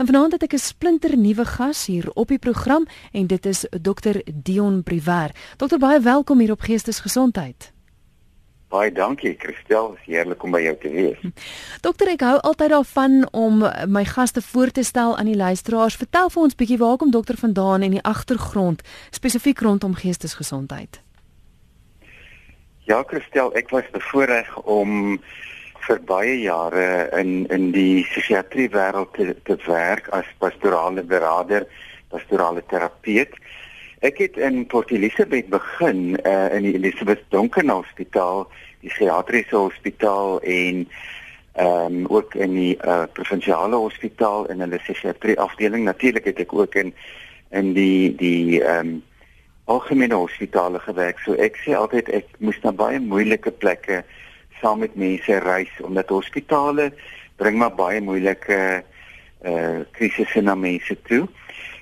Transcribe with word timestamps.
En 0.00 0.06
vanaand 0.06 0.32
het 0.32 0.42
ek 0.42 0.52
'n 0.52 0.58
splinter 0.58 1.16
nuwe 1.16 1.44
gas 1.44 1.86
hier 1.86 2.10
op 2.12 2.28
die 2.28 2.38
program 2.38 2.86
en 3.12 3.26
dit 3.26 3.46
is 3.46 3.66
Dr 3.82 4.16
Dion 4.34 4.82
Briwer. 4.82 5.30
Dokter 5.56 5.78
baie 5.78 6.00
welkom 6.00 6.38
hier 6.38 6.50
op 6.50 6.60
Geestesgesondheid. 6.60 7.72
Baie 8.68 8.92
dankie 8.92 9.34
Christel, 9.38 9.92
is 9.94 10.04
heerlik 10.04 10.42
om 10.42 10.50
by 10.50 10.60
jou 10.60 10.76
te 10.80 10.88
wees. 10.88 11.18
Dokter, 11.80 12.08
ek 12.08 12.20
hou 12.20 12.40
altyd 12.40 12.70
daarvan 12.70 13.28
om 13.30 13.58
my 13.86 14.04
gaste 14.04 14.42
voor 14.42 14.70
te 14.70 14.82
stel 14.82 15.16
aan 15.16 15.26
die 15.26 15.36
luisteraars. 15.36 15.96
Vertel 15.96 16.30
vir 16.30 16.42
ons 16.42 16.54
bietjie 16.54 16.78
waar 16.78 16.96
kom 16.96 17.10
dokter 17.10 17.36
vandaan 17.36 17.82
en 17.82 17.90
die 17.90 18.02
agtergrond 18.02 18.82
spesifiek 19.10 19.60
rondom 19.60 19.94
geestesgesondheid. 19.94 21.00
Ja 22.78 23.02
Christel, 23.06 23.52
ek 23.54 23.68
was 23.70 23.90
bevoorreg 23.90 24.62
om 24.62 25.20
vir 25.90 26.02
baie 26.06 26.36
jare 26.38 27.10
in 27.18 27.46
in 27.50 27.70
die 27.74 28.04
psigiatrie 28.06 28.68
wêreld 28.70 29.10
te, 29.16 29.34
te 29.48 29.56
werk 29.66 30.06
as 30.14 30.28
pastorale 30.38 31.02
beraader, 31.02 31.66
pastorale 32.12 32.62
terapeut. 32.70 33.34
Ek 34.06 34.20
het 34.22 34.38
in 34.38 34.62
Port 34.70 34.92
Elizabeth 34.94 35.50
begin 35.50 36.14
uh, 36.22 36.46
in 36.54 36.68
die 36.68 36.76
Elizabeth 36.78 37.24
Duncan 37.34 37.72
Hospitaal, 37.74 38.46
die 38.84 38.92
psigiatriese 38.92 39.56
hospitaal 39.56 40.38
en 40.40 40.86
ehm 41.58 41.96
um, 41.96 42.04
ook 42.06 42.36
in 42.38 42.54
die 42.54 42.76
uh, 42.86 43.02
provinsiale 43.12 43.76
hospitaal 43.76 44.46
in 44.54 44.62
hulle 44.62 44.78
psigiatrie 44.78 45.34
afdeling. 45.42 45.84
Natuurlik 45.84 46.30
het 46.30 46.38
ek 46.46 46.54
ook 46.54 46.78
in 46.78 46.94
in 47.50 47.74
die 47.74 48.14
die 48.14 48.62
ehm 48.62 48.94
um, 48.94 48.98
algemene 49.70 50.14
hospitale 50.14 50.78
gewerk. 50.86 51.18
So 51.26 51.34
ek 51.34 51.58
sê 51.66 51.74
altyd 51.74 52.08
ek 52.14 52.30
moes 52.38 52.58
na 52.62 52.70
baie 52.74 53.02
moeilike 53.02 53.50
plekke 53.50 54.04
saam 54.60 54.78
met 54.84 54.94
mense 54.94 55.38
reis 55.38 55.72
omdat 55.84 56.08
hospitale 56.08 56.90
bring 57.36 57.58
maar 57.58 57.74
baie 57.74 58.00
moeilike 58.00 58.82
uh 59.44 59.80
krisisse 59.96 60.40
na 60.40 60.54
mense 60.54 60.96
toe. 61.08 61.26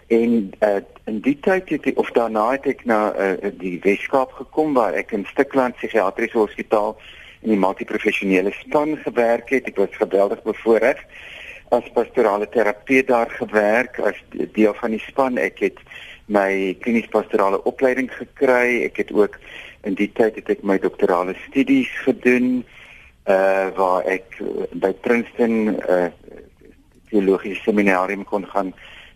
En 0.09 0.51
uh 0.63 0.81
in 1.09 1.21
die 1.25 1.39
tyd 1.41 1.71
het 1.73 1.87
ek, 1.89 1.99
of 1.99 2.11
daarna 2.17 2.51
het 2.53 2.67
ek 2.69 2.85
na 2.85 3.13
uh, 3.17 3.51
die 3.61 3.79
Weskaap 3.83 4.35
gekom 4.37 4.75
waar 4.77 4.97
ek 4.99 5.15
in 5.17 5.25
Stikland 5.31 5.77
Psigiatriese 5.81 6.37
Hospitaal 6.37 6.99
in 7.41 7.55
die 7.55 7.61
multiprofessionele 7.61 8.53
span 8.61 8.97
gewerk 9.05 9.49
het. 9.55 9.71
Ek 9.71 9.81
was 9.81 9.97
geweldig 9.97 10.43
bevoorreg 10.45 11.01
as 11.73 11.89
pastorale 11.93 12.49
terapeut 12.49 13.09
daar 13.09 13.31
gewerk 13.31 13.99
as 14.01 14.21
deel 14.33 14.75
van 14.81 14.95
die 14.97 15.03
span. 15.05 15.41
Ek 15.41 15.61
het 15.65 15.81
my 16.29 16.77
klinies 16.85 17.09
pastorale 17.13 17.61
opleiding 17.69 18.11
gekry. 18.13 18.85
Ek 18.85 19.01
het 19.01 19.13
ook 19.17 19.41
in 19.83 19.95
die 19.95 20.11
tyd 20.13 20.35
het 20.35 20.49
ek 20.49 20.63
my 20.63 20.79
doktorale 20.79 21.35
studies 21.49 21.91
gedoen 22.05 22.65
uh 23.29 23.69
waar 23.77 24.07
ek 24.09 24.39
by 24.73 24.93
Princeton 25.05 25.77
uh 25.77 26.09
teologiese 27.11 27.63
seminarium 27.63 28.25
kon 28.25 28.47
gaan 28.47 28.75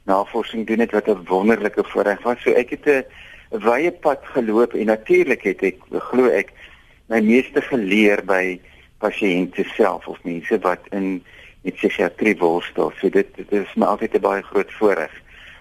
navorsing 0.09 0.67
doen 0.67 0.79
het 0.79 0.93
wat 0.93 1.09
'n 1.09 1.25
wonderlike 1.29 1.85
voorreg 1.85 2.23
was. 2.23 2.43
So 2.43 2.51
ek 2.51 2.71
het 2.71 2.87
'n 2.87 3.05
wye 3.51 3.93
pad 3.93 4.21
geloop 4.23 4.75
en 4.75 4.87
natuurlik 4.87 5.43
het 5.43 5.63
ek 5.63 5.79
glo 5.91 6.29
ek 6.29 6.53
my 7.09 7.21
meeste 7.21 7.61
geleer 7.61 8.25
by 8.25 8.61
pasiënte 8.99 9.65
self 9.75 10.07
of 10.09 10.19
mense 10.25 10.59
wat 10.59 10.81
in 10.91 11.23
met 11.63 11.75
psigiatrie 11.75 12.37
worstel. 12.39 12.93
So 13.01 13.09
dit 13.09 13.27
dit 13.37 13.53
is 13.53 13.75
my 13.75 13.87
altyd 13.87 14.15
'n 14.15 14.21
baie 14.21 14.43
groot 14.43 14.73
voorreg 14.73 15.13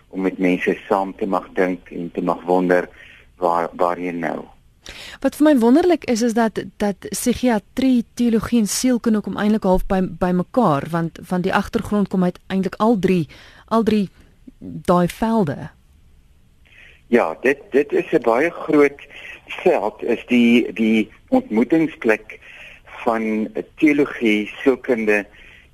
om 0.09 0.21
met 0.21 0.37
mense 0.37 0.77
saam 0.87 1.15
te 1.15 1.25
mag 1.25 1.47
dink 1.53 1.91
en 1.91 2.11
te 2.11 2.21
mag 2.21 2.41
wonder 2.41 2.89
waar 3.37 3.69
waar 3.73 3.99
jy 3.99 4.11
nou. 4.11 4.45
Wat 5.21 5.35
vir 5.35 5.45
my 5.45 5.55
wonderlik 5.59 6.05
is 6.09 6.21
is 6.21 6.33
dat 6.33 6.63
dat 6.77 6.95
psigiatrie, 7.09 8.05
teologie 8.13 8.59
en 8.59 8.67
sielkunde 8.67 9.21
kom 9.21 9.37
eintlik 9.37 9.63
half 9.63 9.85
by 9.85 10.01
by 10.01 10.31
mekaar 10.31 10.87
want 10.89 11.19
van 11.21 11.41
die 11.41 11.53
agtergrond 11.53 12.07
kom 12.07 12.23
uit 12.23 12.39
eintlik 12.47 12.75
al 12.77 12.99
drie 12.99 13.27
al 13.67 13.83
drie 13.83 14.09
daai 14.59 15.07
velde. 15.07 15.69
Ja, 17.07 17.37
dit 17.41 17.59
dit 17.71 17.91
is 17.91 18.11
'n 18.11 18.21
baie 18.21 18.49
groot 18.49 19.01
veld 19.63 20.03
is 20.03 20.23
die 20.27 20.73
die 20.73 21.09
ontmoetingsplek 21.29 22.39
van 23.03 23.49
teologie, 23.75 24.51
sielkunde 24.61 25.25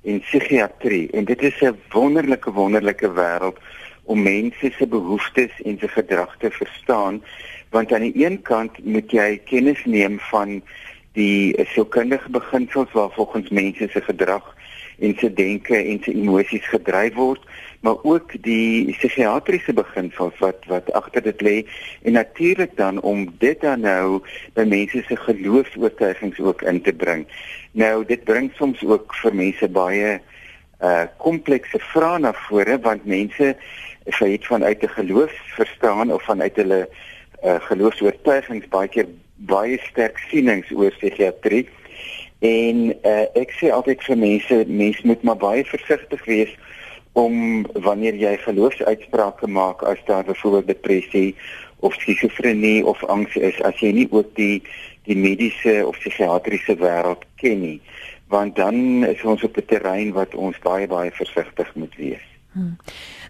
en 0.02 0.20
psigiatrie 0.20 1.10
en 1.10 1.24
dit 1.24 1.42
is 1.42 1.60
'n 1.60 1.76
wonderlike 1.92 2.50
wonderlike 2.50 3.12
wêreld 3.12 3.58
om 4.04 4.22
mense 4.22 4.70
se 4.78 4.86
behoeftes 4.86 5.52
en 5.64 5.78
se 5.78 5.88
gedrag 5.88 6.36
te 6.38 6.50
verstaan 6.50 7.22
want 7.70 7.92
aan 7.92 8.06
die 8.06 8.24
een 8.24 8.42
kant 8.42 8.84
moet 8.84 9.10
jy 9.10 9.40
kennis 9.44 9.84
neem 9.84 10.18
van 10.30 10.60
die 11.12 11.54
sielkundige 11.74 12.30
beginsels 12.30 12.92
waar 12.92 13.10
volgens 13.10 13.48
mense 13.50 13.88
se 13.88 14.00
gedrag 14.00 14.54
en 14.98 15.14
se 15.18 15.32
denke 15.32 15.76
en 15.76 16.02
se 16.02 16.12
emosies 16.12 16.68
gedryf 16.68 17.14
word 17.14 17.42
maar 17.80 17.96
ook 18.02 18.42
die 18.42 18.92
psigiatriese 18.92 19.72
beginsels 19.72 20.38
wat 20.38 20.64
wat 20.66 20.92
agter 20.92 21.22
dit 21.22 21.40
lê 21.40 21.56
en 22.02 22.12
natuurlik 22.12 22.76
dan 22.76 23.00
om 23.00 23.26
dit 23.38 23.60
dan 23.60 23.80
nou 23.80 24.20
by 24.54 24.64
mense 24.66 25.02
se 25.06 25.16
geloofs-oortuigings 25.16 26.40
ook 26.40 26.62
in 26.62 26.82
te 26.82 26.92
bring. 26.92 27.26
Nou 27.72 28.04
dit 28.04 28.24
bring 28.24 28.50
soms 28.58 28.82
ook 28.84 29.14
vir 29.22 29.34
mense 29.34 29.68
baie 29.68 30.18
uh 30.82 31.04
komplekse 31.18 31.78
vrae 31.92 32.18
na 32.22 32.32
vore 32.46 32.78
want 32.82 33.06
mense 33.06 33.54
sy 34.18 34.30
het 34.32 34.46
vanuit 34.46 34.82
'n 34.82 34.94
geloof 34.98 35.32
verstaan 35.54 36.12
of 36.12 36.22
vanuit 36.22 36.56
hulle 36.56 36.88
uh, 37.42 37.58
geloofs-oortuigings 37.68 38.68
baie 38.72 38.88
keer 38.88 39.08
baie 39.50 39.78
sterk 39.90 40.18
sienings 40.28 40.70
oor 40.74 40.94
psigiatrie 40.98 41.66
en 42.44 42.88
uh, 43.02 43.26
ek 43.38 43.54
sê 43.58 43.70
altyd 43.74 44.02
vir 44.06 44.20
mense 44.24 44.58
mense 44.66 45.06
moet 45.06 45.22
maar 45.22 45.40
baie 45.42 45.64
versigtig 45.66 46.24
wees 46.26 46.52
om 47.18 47.64
wanneer 47.86 48.14
jy 48.18 48.36
geloofsuitsprake 48.44 49.48
maak 49.50 49.82
as 49.82 50.02
daar 50.06 50.26
byvoorbeeld 50.26 50.70
depressie 50.70 51.34
of 51.86 51.94
skizofrenie 51.94 52.84
of 52.86 53.02
angs 53.04 53.34
is 53.36 53.58
as 53.66 53.78
jy 53.82 53.92
nie 53.94 54.08
ook 54.10 54.34
die 54.38 54.62
die 55.08 55.16
mediese 55.16 55.80
of 55.86 55.98
psigiatriese 55.98 56.76
wêreld 56.78 57.24
ken 57.40 57.62
nie 57.64 57.78
want 58.28 58.56
dan 58.56 59.04
is 59.04 59.22
ons 59.22 59.42
op 59.42 59.56
'n 59.56 59.64
terrein 59.64 60.12
wat 60.12 60.34
ons 60.34 60.58
baie 60.58 60.86
baie 60.86 61.10
versigtig 61.10 61.74
moet 61.74 61.94
wees. 61.96 62.26
Hmm. 62.52 62.76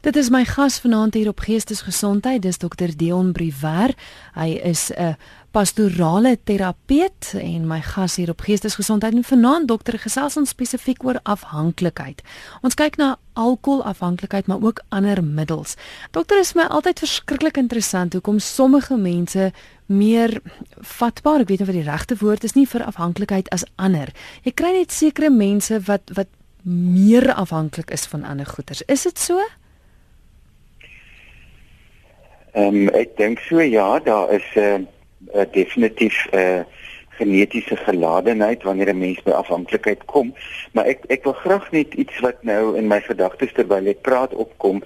Dit 0.00 0.16
is 0.16 0.30
my 0.30 0.44
gas 0.44 0.78
vanaand 0.80 1.14
hier 1.14 1.28
op 1.28 1.40
Geestesgesondheid, 1.40 2.42
dis 2.42 2.58
dokter 2.58 2.96
Dion 2.96 3.32
Briwer. 3.32 3.94
Hy 4.34 4.60
is 4.62 4.90
'n 4.94 5.16
pastorale 5.50 6.38
terapeut 6.44 7.32
en 7.40 7.66
my 7.66 7.80
gas 7.82 8.16
hier 8.16 8.30
op 8.30 8.40
Geestesgesondheid 8.40 9.14
en 9.14 9.24
vanaand 9.24 9.68
dokter 9.68 9.98
gesels 9.98 10.36
ons 10.36 10.48
spesifiek 10.48 11.04
oor 11.04 11.20
afhanklikheid. 11.22 12.22
Ons 12.62 12.74
kyk 12.74 12.96
na 12.96 13.16
alkoholafhanklikheid 13.32 14.46
maar 14.46 14.62
ook 14.62 14.82
ander 14.88 15.24
middels. 15.24 15.74
Dokter 16.10 16.38
is 16.38 16.52
my 16.52 16.62
altyd 16.62 16.98
verskriklik 16.98 17.56
interessant 17.56 18.12
hoekom 18.12 18.38
sommige 18.38 18.96
mense 18.96 19.52
meer 19.86 20.40
vatbaar, 20.76 21.40
ek 21.40 21.48
weet 21.48 21.58
nie 21.58 21.66
wat 21.66 21.78
die 21.80 21.90
regte 21.90 22.16
woord 22.20 22.44
is 22.44 22.54
nie 22.54 22.66
vir 22.66 22.84
afhanklikheid 22.84 23.48
as 23.48 23.64
ander. 23.76 24.12
Jy 24.44 24.52
kry 24.52 24.72
net 24.76 24.92
sekere 24.92 25.30
mense 25.30 25.80
wat 25.80 26.12
wat 26.14 26.28
meer 26.62 27.32
afhanklik 27.34 27.90
is 27.90 28.06
van 28.06 28.24
ander 28.24 28.46
goeders. 28.46 28.82
Is 28.82 29.02
dit 29.02 29.18
so? 29.18 29.38
Ehm 32.52 32.74
um, 32.74 32.88
ek 32.88 33.16
dink 33.16 33.38
so 33.38 33.60
ja, 33.60 33.98
daar 33.98 34.32
is 34.32 34.46
'n 34.54 34.60
uh, 34.60 35.40
uh, 35.40 35.46
definitief 35.52 36.26
'n 36.32 36.36
uh, 36.38 36.60
genetiese 37.18 37.76
geladenheid 37.76 38.62
wanneer 38.62 38.88
'n 38.94 38.98
mens 38.98 39.22
by 39.22 39.30
afhanklikheid 39.30 40.04
kom, 40.04 40.34
maar 40.72 40.84
ek 40.84 41.04
ek 41.08 41.24
wil 41.24 41.32
graag 41.32 41.70
net 41.70 41.94
iets 41.94 42.18
wat 42.20 42.42
nou 42.42 42.76
in 42.76 42.86
my 42.86 43.00
gedagtes 43.00 43.52
terwyl 43.52 43.86
ek 43.86 44.00
praat 44.00 44.34
opkom 44.34 44.82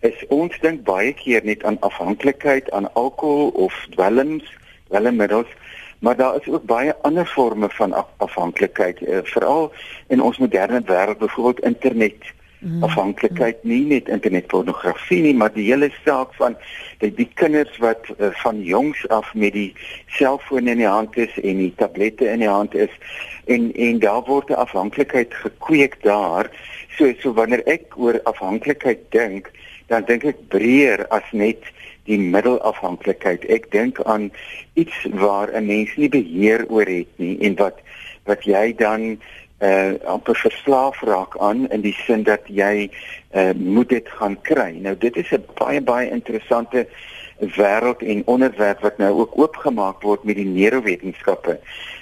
is 0.00 0.18
ons 0.28 0.54
dink 0.62 0.84
baie 0.86 1.12
keer 1.12 1.44
net 1.44 1.64
aan 1.64 1.80
afhanklikheid 1.80 2.70
aan 2.70 2.92
alkohol 2.94 3.48
of 3.48 3.74
dwelms, 3.90 4.44
dwelmmiddels, 4.88 5.50
maar 5.98 6.16
daar 6.16 6.40
is 6.40 6.48
ook 6.48 6.64
baie 6.64 6.94
ander 7.02 7.26
forme 7.26 7.68
van 7.68 7.92
af 7.92 8.06
afhanklikheid, 8.16 9.00
uh, 9.00 9.18
veral 9.22 9.72
in 10.08 10.22
ons 10.22 10.38
moderne 10.38 10.82
wêreld, 10.86 11.18
byvoorbeeld 11.18 11.64
internet 11.64 12.32
mm. 12.58 12.82
afhanklikheid 12.82 13.62
nie 13.64 13.84
net 13.86 14.08
internetpornografie 14.08 15.20
nie 15.22 15.34
maar 15.34 15.52
die 15.54 15.66
hele 15.70 15.90
saak 16.04 16.34
van 16.38 16.56
die, 17.02 17.10
die 17.14 17.28
kinders 17.40 17.78
wat 17.82 18.10
uh, 18.16 18.30
van 18.42 18.60
jongs 18.62 19.04
af 19.14 19.30
met 19.34 19.54
die 19.54 19.70
selfoon 20.18 20.70
in 20.70 20.82
die 20.82 20.90
hand 20.90 21.16
is 21.16 21.34
en 21.42 21.62
die 21.62 21.72
tablette 21.76 22.28
in 22.28 22.42
die 22.44 22.50
hand 22.50 22.74
is 22.74 22.92
en 23.46 23.70
en 23.74 24.02
daar 24.04 24.24
word 24.26 24.50
'n 24.50 24.60
afhanklikheid 24.66 25.34
gekweek 25.44 26.02
daar 26.02 26.50
so 26.98 27.12
so 27.22 27.32
wanneer 27.32 27.62
ek 27.66 27.96
oor 27.96 28.20
afhanklikheid 28.24 29.10
dink 29.10 29.50
dan 29.86 30.04
dink 30.04 30.24
ek 30.24 30.48
breër 30.48 31.06
as 31.08 31.26
net 31.32 31.62
die 32.08 32.18
middelafhanklikheid 32.18 33.44
ek 33.52 33.70
dink 33.74 34.00
aan 34.04 34.30
iets 34.74 35.06
waar 35.12 35.52
'n 35.52 35.66
mens 35.66 35.96
nie 35.96 36.08
beheer 36.08 36.64
oor 36.68 36.88
het 36.88 37.12
nie 37.16 37.36
en 37.40 37.56
wat 37.56 37.84
wat 38.24 38.44
jy 38.44 38.74
dan 38.76 39.18
uh 39.60 39.94
amper 40.06 40.36
verslaaf 40.36 41.00
raak 41.02 41.34
aan 41.38 41.66
in 41.74 41.82
die 41.82 41.96
sin 42.06 42.22
dat 42.22 42.46
jy 42.46 42.90
uh 43.34 43.52
moet 43.54 43.88
dit 43.88 44.08
gaan 44.08 44.36
kry. 44.42 44.70
Nou 44.78 44.94
dit 44.98 45.16
is 45.16 45.30
'n 45.32 45.44
baie 45.58 45.80
baie 45.80 46.10
interessante 46.10 46.86
wêreld 47.38 48.02
en 48.02 48.26
onderwerp 48.26 48.80
wat 48.80 48.98
nou 48.98 49.12
ook 49.18 49.38
oopgemaak 49.38 50.02
word 50.02 50.24
met 50.24 50.36
die 50.36 50.46
neurowetenskappe. 50.46 51.58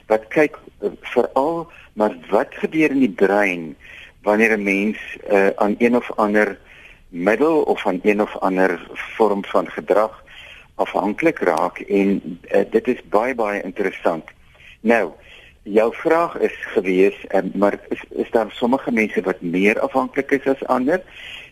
Wat 0.06 0.28
kyk 0.28 0.58
uh, 0.82 0.90
veral 1.00 1.70
maar 1.92 2.16
wat 2.30 2.48
gebeur 2.50 2.90
in 2.90 3.00
die 3.00 3.16
brein 3.24 3.76
wanneer 4.22 4.58
'n 4.58 4.62
mens 4.62 4.98
uh 5.32 5.48
aan 5.56 5.74
een 5.78 5.96
of 5.96 6.12
ander 6.16 6.58
middel 7.16 7.62
of 7.62 7.80
van 7.80 8.00
een 8.02 8.22
of 8.22 8.36
ander 8.36 8.86
vorm 9.16 9.44
van 9.44 9.70
gedrag 9.70 10.24
afhanklik 10.74 11.38
raak 11.38 11.78
en 11.78 12.38
uh, 12.52 12.64
dit 12.70 12.88
is 12.88 13.00
baie 13.08 13.34
baie 13.34 13.62
interessant. 13.62 14.24
Nou, 14.80 15.12
jou 15.62 15.88
vraag 15.94 16.36
is 16.38 16.56
gewees, 16.74 17.16
uh, 17.28 17.40
maar 17.54 17.78
is, 17.88 18.02
is 18.08 18.30
daar 18.30 18.50
sommige 18.52 18.92
mense 18.92 19.22
wat 19.22 19.40
meer 19.40 19.80
afhanklik 19.80 20.30
is 20.30 20.46
as 20.46 20.66
ander? 20.66 21.02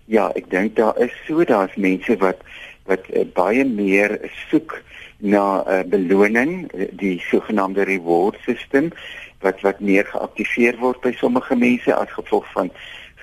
Ja, 0.04 0.28
ek 0.36 0.50
dink 0.52 0.76
daar 0.76 0.98
is 1.00 1.14
so 1.26 1.44
daar's 1.44 1.76
mense 1.76 2.16
wat 2.20 2.44
wat 2.84 3.06
uh, 3.16 3.24
baie 3.32 3.64
meer 3.64 4.18
soek 4.50 4.76
na 5.18 5.64
'n 5.64 5.72
uh, 5.72 5.84
beloning, 5.88 6.68
die 6.92 7.16
sogenaamde 7.30 7.88
reward 7.88 8.36
system 8.44 8.92
wat 9.40 9.60
wat 9.60 9.80
meer 9.80 10.04
geaktiveer 10.04 10.76
word 10.80 11.00
by 11.00 11.12
sommige 11.16 11.56
mense 11.56 11.94
as 11.94 12.12
gevolg 12.12 12.44
van 12.52 12.70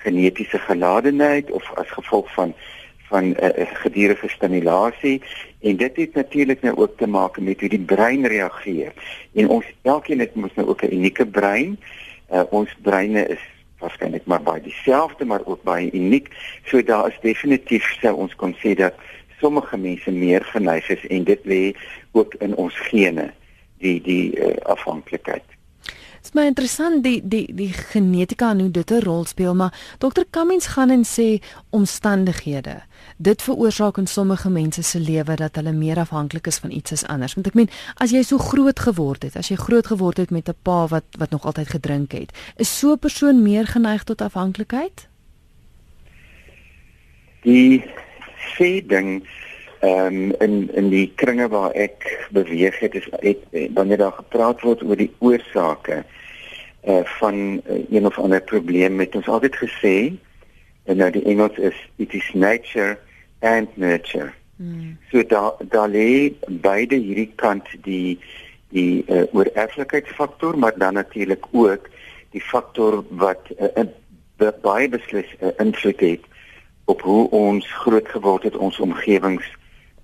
genetiese 0.02 0.58
geladenheid 0.58 1.50
of 1.50 1.72
as 1.74 1.90
gevolg 1.90 2.32
van 2.34 2.54
van 3.12 3.24
'n 3.28 3.30
uh, 3.30 3.48
eh, 3.48 3.60
eh, 3.60 3.68
gedurende 3.84 4.28
stimulasie 4.28 5.22
en 5.60 5.76
dit 5.76 5.96
het 5.96 6.14
natuurlik 6.14 6.60
nou 6.62 6.76
ook 6.76 6.96
te 6.96 7.06
maak 7.06 7.40
met 7.40 7.60
hoe 7.60 7.68
die 7.68 7.86
brein 7.94 8.26
reageer. 8.26 8.92
En 9.34 9.48
ons 9.48 9.66
elkeen 9.82 10.18
het 10.18 10.34
mos 10.34 10.54
nou 10.54 10.68
ook 10.68 10.82
'n 10.82 10.94
unieke 10.94 11.26
brein. 11.26 11.80
Uh, 12.32 12.42
ons 12.50 12.70
breine 12.82 13.26
is 13.26 13.44
waarskynlik 13.78 14.24
maar 14.24 14.42
baie 14.42 14.62
dieselfde 14.62 15.24
maar 15.24 15.44
ook 15.44 15.62
baie 15.62 15.90
uniek. 15.92 16.28
So 16.64 16.82
daar 16.82 17.08
is 17.08 17.18
definitief 17.20 17.84
sou 18.00 18.14
ons 18.16 18.34
kon 18.34 18.56
sê 18.62 18.74
dat 18.74 18.94
sommige 19.40 19.76
mense 19.76 20.10
meer 20.10 20.44
geneig 20.44 20.88
is 20.88 21.06
en 21.06 21.24
dit 21.24 21.40
lê 21.44 21.74
ook 22.12 22.34
in 22.38 22.54
ons 22.54 22.74
gene 22.88 23.32
die 23.78 24.00
die 24.00 24.38
uh, 24.38 24.56
afhanklikheid. 24.62 25.51
Dit 26.22 26.30
is 26.30 26.38
my 26.38 26.44
interessant 26.46 27.00
die 27.02 27.18
die 27.26 27.48
die 27.50 27.72
genetika 27.74 28.52
en 28.54 28.60
hoe 28.60 28.70
dit 28.70 28.90
'n 28.90 29.02
rol 29.02 29.24
speel, 29.24 29.54
maar 29.54 29.74
dokter 29.98 30.24
Cummings 30.30 30.66
gaan 30.66 30.90
en 30.90 31.04
sê 31.04 31.42
omstandighede. 31.70 32.82
Dit 33.16 33.42
veroorsaak 33.42 33.98
in 33.98 34.06
sommige 34.06 34.50
mense 34.50 34.82
se 34.82 35.00
lewe 35.00 35.34
dat 35.34 35.56
hulle 35.56 35.72
meer 35.72 35.98
afhanklik 35.98 36.46
is 36.46 36.58
van 36.58 36.70
iets 36.70 36.92
as 36.92 37.06
anders. 37.06 37.34
Want 37.34 37.46
ek 37.46 37.54
meen, 37.54 37.70
as 37.96 38.10
jy 38.10 38.22
so 38.22 38.38
groot 38.38 38.78
geword 38.78 39.22
het, 39.22 39.36
as 39.36 39.48
jy 39.48 39.56
groot 39.56 39.86
geword 39.86 40.16
het 40.16 40.30
met 40.30 40.48
'n 40.48 40.54
pa 40.62 40.86
wat 40.86 41.04
wat 41.18 41.30
nog 41.30 41.44
altyd 41.44 41.68
gedrink 41.68 42.12
het, 42.12 42.32
is 42.56 42.78
so 42.78 42.92
'n 42.92 42.98
persoon 42.98 43.42
meer 43.42 43.66
geneig 43.66 44.04
tot 44.04 44.20
afhanklikheid? 44.20 45.08
Die 47.42 47.84
sê 48.54 48.86
ding 48.86 49.26
ehm 49.82 50.06
um, 50.06 50.34
in 50.38 50.74
in 50.74 50.88
die 50.90 51.12
kringe 51.14 51.48
waar 51.48 51.72
ek 51.74 52.26
beweeg 52.30 52.78
het 52.78 52.94
is 52.94 53.08
het, 53.10 53.38
wanneer 53.74 53.98
daar 53.98 54.12
gepraat 54.12 54.60
word 54.62 54.82
oor 54.82 54.96
die 54.96 55.10
oorsake 55.18 56.04
eh 56.80 56.96
uh, 56.96 57.04
van 57.18 57.34
uh, 57.66 57.84
een 57.90 58.06
of 58.06 58.18
ander 58.18 58.42
probleem 58.42 58.94
met 58.94 59.14
ons 59.14 59.28
altyd 59.28 59.56
gesê 59.56 60.12
en 60.84 60.96
nou 60.96 61.10
die 61.10 61.24
Engels 61.24 61.58
is 61.58 61.78
it 61.96 62.14
is 62.14 62.30
nature 62.34 62.98
and 63.40 63.76
nurture. 63.76 64.32
Hmm. 64.56 64.98
So 65.10 65.26
daar 65.26 65.52
daar 65.58 65.88
lê 65.88 66.32
beide 66.46 66.96
hierdie 66.96 67.32
kant 67.34 67.66
die 67.82 68.18
die 68.68 69.04
uh, 69.08 69.22
oorerflikheidsfaktor 69.32 70.58
maar 70.58 70.78
dan 70.78 70.94
natuurlik 70.94 71.46
ook 71.50 71.88
die 72.30 72.40
faktor 72.40 73.04
wat 73.08 73.50
uh, 73.58 73.84
baie 74.62 74.88
beslis 74.88 75.34
uh, 75.40 75.48
invloed 75.58 76.00
het 76.00 76.30
op 76.84 77.00
hoe 77.00 77.30
ons 77.30 77.72
groot 77.72 78.08
geword 78.08 78.42
het 78.42 78.56
ons 78.56 78.78
omgewings 78.80 79.50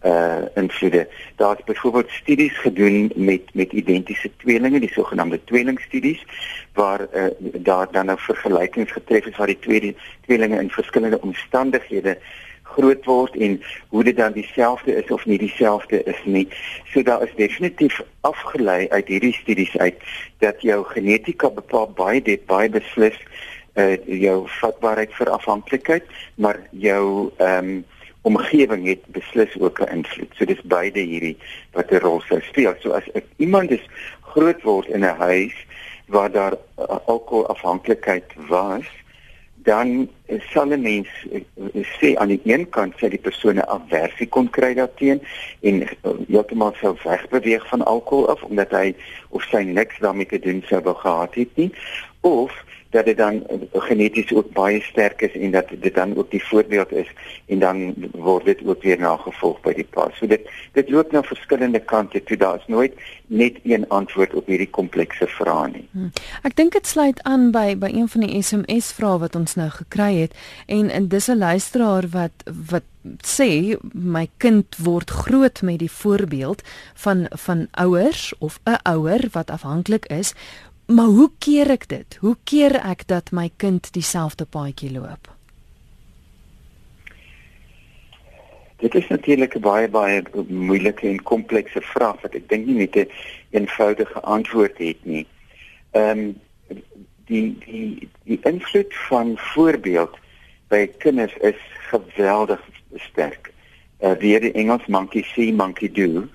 uh 0.03 0.37
invloede. 0.55 1.09
Daar's 1.37 1.65
byvoorbeeld 1.65 2.11
studies 2.11 2.59
gedoen 2.59 3.13
met 3.15 3.43
met 3.53 3.73
identiese 3.73 4.31
tweelinge, 4.37 4.81
die 4.81 4.93
sogenaamde 4.93 5.45
tweelingstudies 5.45 6.25
waar 6.73 7.01
uh 7.15 7.25
daar 7.41 7.93
dan 7.93 8.07
nou 8.07 8.19
vergelykings 8.21 8.93
getref 8.93 9.27
is 9.27 9.37
waar 9.37 9.47
die 9.47 9.59
twee 9.59 9.97
tweelinge 10.21 10.61
in 10.61 10.71
verskillende 10.71 11.21
omstandighede 11.21 12.19
groot 12.63 13.05
word 13.05 13.37
en 13.37 13.63
hoe 13.89 14.05
dit 14.05 14.17
dan 14.17 14.33
dieselfde 14.33 14.95
is 14.95 15.11
of 15.11 15.27
nie 15.27 15.39
dieselfde 15.39 16.03
is 16.03 16.21
nie. 16.25 16.49
So 16.93 17.03
daar 17.03 17.23
is 17.23 17.35
definitief 17.37 18.01
afgelei 18.21 18.89
uit 18.89 19.09
hierdie 19.09 19.35
studies 19.35 19.77
uit 19.79 20.03
dat 20.39 20.63
jou 20.63 20.85
genetika 20.85 21.51
bepaal 21.51 21.91
baie 21.91 22.23
dit 22.23 22.47
baie 22.47 22.71
beslis 22.71 23.19
uh 23.75 23.97
jou 24.07 24.41
vatbaarheid 24.61 25.15
vir 25.15 25.31
afhanklikheid, 25.31 26.05
maar 26.35 26.61
jou 26.71 27.31
ehm 27.37 27.65
um, 27.65 27.87
omgewing 28.29 28.87
het 28.87 29.03
beslis 29.17 29.57
ook 29.61 29.81
'n 29.81 29.93
invloed. 29.97 30.33
So 30.37 30.45
dis 30.45 30.63
beide 30.77 31.01
hierdie 31.01 31.37
wat 31.73 31.91
'n 31.91 32.05
rol 32.05 32.23
speel. 32.51 32.75
So 32.81 32.91
as 32.91 33.09
ek 33.15 33.25
iemand 33.37 33.71
is 33.71 33.85
groot 34.21 34.63
word 34.63 34.87
in 34.87 35.05
'n 35.05 35.19
huis 35.19 35.57
waar 36.07 36.31
daar 36.31 36.55
uh, 36.55 36.97
alkoholafhanklikheid 37.07 38.33
was, 38.49 38.87
dan 39.69 40.09
sal 40.53 40.69
'n 40.73 40.81
mens 40.81 41.09
uh, 41.33 41.85
sê 41.99 42.17
aan 42.17 42.29
die 42.29 42.41
een 42.45 42.69
kant 42.69 42.95
sê 42.97 43.09
die 43.09 43.27
persoon 43.29 43.57
'n 43.57 43.69
aversie 43.77 44.29
kon 44.29 44.51
kry 44.51 44.75
daarteen 44.75 45.21
en 45.61 45.83
uh, 45.83 45.89
heeltemal 46.29 46.73
sou 46.81 46.97
wegbeweeg 47.03 47.69
van 47.69 47.85
alkohol 47.85 48.29
af 48.29 48.43
omdat 48.43 48.71
hy 48.71 48.95
of 49.29 49.43
sy 49.43 49.63
niks 49.63 49.99
daarmee 49.99 50.27
te 50.27 50.39
doen 50.39 50.63
sou 50.69 50.81
wou 50.83 50.97
gehad 50.97 51.35
het 51.35 51.53
nie 51.57 51.73
of 52.21 52.53
dat 52.91 53.05
dit 53.05 53.17
dan 53.17 53.43
geneties 53.73 54.33
ook 54.33 54.53
baie 54.53 54.81
sterk 54.83 55.21
is 55.21 55.33
en 55.33 55.51
dat 55.51 55.69
dit 55.81 55.95
dan 55.95 56.17
ook 56.17 56.31
die 56.31 56.45
voorbeeld 56.45 56.93
is 56.93 57.09
en 57.47 57.59
dan 57.59 57.95
word 58.13 58.45
dit 58.45 58.61
ook 58.65 58.83
weer 58.83 59.01
nagevolg 59.01 59.61
by 59.61 59.75
die 59.77 59.87
pa. 59.91 60.09
So 60.17 60.27
dit 60.27 60.49
dit 60.73 60.91
loop 60.91 61.13
na 61.13 61.23
verskillende 61.23 61.81
kante 61.81 62.23
toe. 62.23 62.37
Daar 62.37 62.57
is 62.57 62.67
nooit 62.67 62.95
net 63.27 63.59
een 63.63 63.89
antwoord 63.89 64.35
op 64.35 64.47
hierdie 64.47 64.71
komplekse 64.71 65.27
vrae 65.27 65.69
nie. 65.71 65.87
Hmm. 65.93 66.13
Ek 66.43 66.57
dink 66.57 66.73
dit 66.73 66.87
sluit 66.87 67.23
aan 67.29 67.51
by 67.53 67.77
by 67.77 67.93
een 67.93 68.09
van 68.09 68.25
die 68.25 68.43
SMS 68.43 68.93
vrae 68.97 69.19
wat 69.25 69.37
ons 69.37 69.59
nou 69.61 69.69
gekry 69.71 70.15
het 70.25 70.37
en 70.67 70.89
en 70.91 71.09
dis 71.09 71.29
'n 71.29 71.39
luisteraar 71.39 72.09
wat 72.13 72.33
wat 72.71 72.85
sê 73.25 73.77
my 73.93 74.29
kind 74.37 74.77
word 74.79 75.11
groot 75.11 75.63
met 75.63 75.79
die 75.79 75.91
voorbeeld 75.91 76.63
van 76.95 77.27
van 77.31 77.69
ouers 77.71 78.35
of 78.39 78.61
'n 78.65 78.81
ouer 78.83 79.29
wat 79.33 79.51
afhanklik 79.51 80.07
is 80.07 80.35
Maar 80.89 81.05
hoe 81.05 81.31
keer 81.39 81.71
ek 81.71 81.89
dit? 81.89 82.17
Hoe 82.21 82.37
keer 82.49 82.73
ek 82.81 83.03
dat 83.07 83.29
my 83.37 83.51
kind 83.61 83.91
dieselfde 83.93 84.47
paadjie 84.49 84.89
loop? 84.93 85.29
Dit 88.81 88.95
is 88.95 89.09
natuurlik 89.09 89.57
'n 89.57 89.61
baie 89.61 89.89
baie 89.89 90.23
moeilike 90.49 91.09
en 91.09 91.23
komplekse 91.23 91.81
vraag 91.81 92.21
wat 92.21 92.35
ek 92.35 92.49
dink 92.49 92.67
nie 92.67 92.75
net 92.75 92.97
'n 92.97 92.99
een 92.99 93.09
eenvoudige 93.51 94.21
antwoord 94.21 94.79
het 94.79 95.05
nie. 95.05 95.27
Ehm 95.91 96.19
um, 96.19 96.41
die 97.27 97.59
die 97.67 98.09
die 98.25 98.41
invloed 98.43 98.95
van 99.09 99.37
voorbeeld 99.37 100.17
by 100.69 100.87
kinders 100.99 101.37
is 101.37 101.61
geweldig 101.91 102.61
sterk. 102.95 103.53
Uh, 104.01 104.13
weer 104.13 104.41
die 104.41 104.53
Engels 104.53 104.87
monkey 104.87 105.23
see 105.23 105.53
monkey 105.53 105.93
do. 105.93 106.29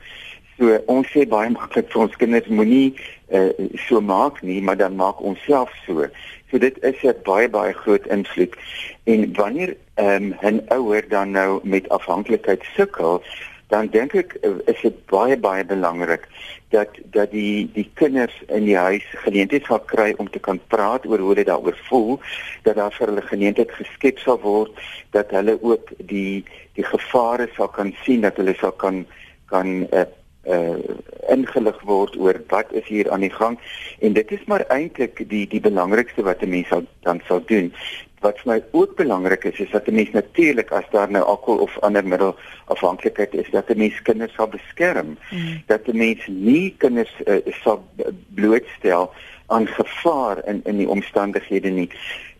So 0.57 0.77
ons 0.85 1.07
sê 1.09 1.25
baie 1.27 1.49
maklik 1.49 1.89
vir 1.91 2.01
ons 2.01 2.15
kinders 2.15 2.47
moenie 2.47 2.93
uh, 3.33 3.49
so 3.87 4.01
maak 4.01 4.41
nie, 4.41 4.61
maar 4.61 4.77
dan 4.77 4.95
maak 4.95 5.21
ons 5.21 5.43
self 5.45 5.71
so. 5.85 6.07
So 6.51 6.57
dit 6.61 6.77
is 6.83 7.03
'n 7.03 7.15
baie 7.23 7.49
baie 7.49 7.73
groot 7.73 8.05
invloed. 8.07 8.55
En 9.03 9.33
wanneer 9.33 9.75
ehm 9.93 10.33
um, 10.41 10.55
'n 10.55 10.61
ouer 10.67 11.03
dan 11.09 11.31
nou 11.31 11.59
met 11.63 11.89
afhanklikheid 11.89 12.63
sukkel, 12.75 13.23
dan 13.67 13.87
dink 13.87 14.13
ek 14.13 14.37
uh, 14.41 14.59
is 14.65 14.81
dit 14.81 15.05
baie 15.09 15.37
baie 15.37 15.65
belangrik 15.65 16.27
dat 16.69 16.89
dat 17.15 17.31
die 17.31 17.69
die 17.73 17.89
kinders 17.93 18.35
in 18.47 18.65
die 18.65 18.77
huis 18.77 19.05
geleentheid 19.25 19.65
sal 19.65 19.79
kry 19.79 20.13
om 20.17 20.29
te 20.29 20.39
kan 20.39 20.59
praat 20.67 21.05
oor 21.05 21.19
hoe 21.19 21.31
hulle 21.33 21.45
daaroor 21.45 21.77
voel, 21.89 22.19
dat 22.63 22.75
daar 22.75 22.93
vir 22.97 23.07
hulle 23.07 23.25
geleentheid 23.29 23.71
geskep 23.71 24.19
sal 24.19 24.39
word 24.45 24.77
dat 25.11 25.31
hulle 25.31 25.57
ook 25.61 25.93
die 25.97 26.45
die 26.77 26.85
gevare 26.85 27.49
sal 27.55 27.67
kan 27.67 27.93
sien, 28.03 28.21
dat 28.21 28.37
hulle 28.37 28.55
sal 28.61 28.71
kan 28.71 29.05
kan 29.49 29.87
uh, 29.93 30.05
uh 30.43 30.77
ingelig 31.31 31.79
word 31.87 32.17
oor 32.19 32.35
wat 32.51 32.71
is 32.75 32.87
hier 32.91 33.07
aan 33.11 33.23
die 33.23 33.31
gang 33.31 33.59
en 33.99 34.13
dit 34.13 34.31
is 34.31 34.43
maar 34.51 34.65
eintlik 34.67 35.23
die 35.29 35.45
die 35.47 35.61
belangrikste 35.63 36.23
wat 36.23 36.41
'n 36.41 36.49
mens 36.49 36.67
sal 36.67 36.83
dan 37.01 37.21
sal 37.27 37.41
doen. 37.45 37.73
Wat 38.19 38.39
vir 38.39 38.51
my 38.51 38.63
ook 38.71 38.95
belangrik 38.95 39.43
is 39.43 39.59
is 39.59 39.71
dat 39.71 39.87
'n 39.87 39.95
mens 39.95 40.11
natuurlik 40.11 40.71
as 40.71 40.89
daar 40.91 41.11
nou 41.11 41.23
alkohol 41.23 41.63
of 41.63 41.79
ander 41.79 42.05
middel 42.07 42.35
afhanklikheid 42.65 43.33
is 43.33 43.49
dat 43.51 43.69
'n 43.69 43.77
mens 43.77 44.01
kinders 44.01 44.33
sal 44.33 44.47
beskerm. 44.47 45.17
Mm. 45.31 45.63
Dat 45.67 45.87
'n 45.87 45.97
mens 45.97 46.27
nie 46.27 46.75
kinders 46.77 47.13
uh, 47.25 47.35
sal 47.63 47.87
blootstel 48.35 49.11
aan 49.47 49.67
gevaar 49.67 50.45
in 50.45 50.61
in 50.63 50.77
die 50.77 50.89
omstandighede 50.89 51.69
nie. 51.69 51.89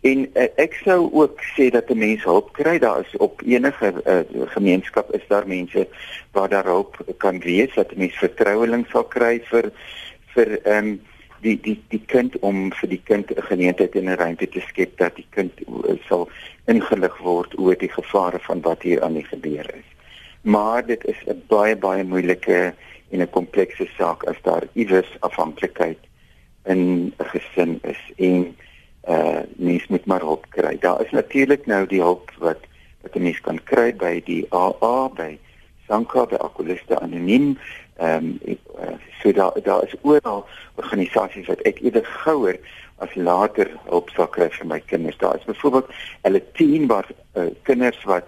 En 0.04 0.26
uh, 0.36 0.48
ek 0.60 0.74
sou 0.84 1.08
ook 1.16 1.40
sê 1.56 1.70
dat 1.72 1.90
'n 1.90 1.98
mens 1.98 2.24
hulp 2.24 2.52
kry. 2.54 2.80
Daar 2.80 3.00
is 3.00 3.18
op 3.18 3.42
enige 3.46 3.94
uh, 4.06 4.48
gemeenskap 4.52 5.14
is 5.16 5.24
daar 5.28 5.48
mense 5.48 5.88
waar 6.32 6.50
daar 6.50 6.66
hulp 6.66 6.98
kan 7.18 7.40
wees 7.40 7.74
dat 7.74 7.92
'n 7.92 7.98
mens 7.98 8.18
vertroueling 8.18 8.86
sal 8.92 9.04
kry 9.04 9.40
vir 9.52 9.72
vir 10.36 10.60
ehm 10.64 10.88
um, 10.88 11.02
die 11.44 11.60
die 11.62 11.80
die 11.88 12.04
kind 12.06 12.40
om 12.40 12.72
vir 12.80 12.90
die 12.90 13.02
kind 13.04 13.32
'n 13.32 13.42
geleentheid 13.42 13.96
en 13.96 14.10
'n 14.10 14.20
ruimte 14.24 14.50
te 14.50 14.60
skep 14.60 14.98
dat 14.98 15.16
die 15.16 15.28
kind 15.30 15.52
uh, 15.68 15.96
sal 16.08 16.30
ingelig 16.66 17.18
word 17.18 17.60
oor 17.60 17.76
die 17.76 17.92
gevare 17.92 18.40
van 18.40 18.62
wat 18.62 18.82
hier 18.82 19.04
aan 19.04 19.14
die 19.14 19.28
gebeur 19.28 19.68
is. 19.76 19.90
Maar 20.42 20.86
dit 20.86 21.06
is 21.06 21.20
'n 21.28 21.44
baie 21.48 21.76
baie 21.76 22.04
moeilike 22.04 22.74
en 23.12 23.22
'n 23.22 23.30
komplekse 23.30 23.88
saak 23.98 24.24
as 24.24 24.42
daar 24.42 24.68
iewers 24.74 25.12
afhanklikheid 25.20 26.00
in 26.66 27.14
'n 27.20 27.26
gesin 27.32 27.80
is 27.84 28.04
en 28.16 28.56
uh 29.08 29.42
mens 29.56 29.88
moet 29.88 30.06
maar 30.06 30.20
hulp 30.20 30.46
kry. 30.50 30.78
Daar 30.80 31.02
is 31.06 31.12
natuurlik 31.12 31.66
nou 31.66 31.88
die 31.88 32.02
hulp 32.02 32.32
wat 32.38 32.60
wat 33.02 33.16
'n 33.16 33.22
mens 33.22 33.42
kan 33.42 33.64
kry 33.64 33.96
by 33.96 34.22
die 34.26 34.46
AA 34.50 35.10
by 35.10 35.40
Sanka 35.88 36.26
by 36.26 36.36
Alkoholiste 36.36 37.00
Anoniem. 37.00 37.58
Ehm 37.98 38.40
um, 38.46 38.58
so 39.22 39.32
daar 39.32 39.52
daar 39.64 39.84
is 39.84 39.96
oral 40.02 40.46
organisasies 40.76 41.48
wat 41.48 41.62
ek 41.62 41.80
eerder 41.80 42.06
gouer 42.06 42.60
as 42.98 43.16
later 43.16 43.70
hulp 43.90 44.10
sal 44.10 44.28
kry 44.28 44.50
vir 44.50 44.68
my 44.68 44.80
kinders. 44.80 45.18
Daar 45.18 45.36
is 45.36 45.44
byvoorbeeld 45.44 45.92
hulle 46.22 46.44
10 46.54 46.88
waar 46.88 47.08
uh, 47.34 47.44
kinders 47.62 48.04
wat 48.04 48.28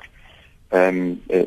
ehm 0.70 0.88
um, 0.88 1.22
uh, 1.28 1.44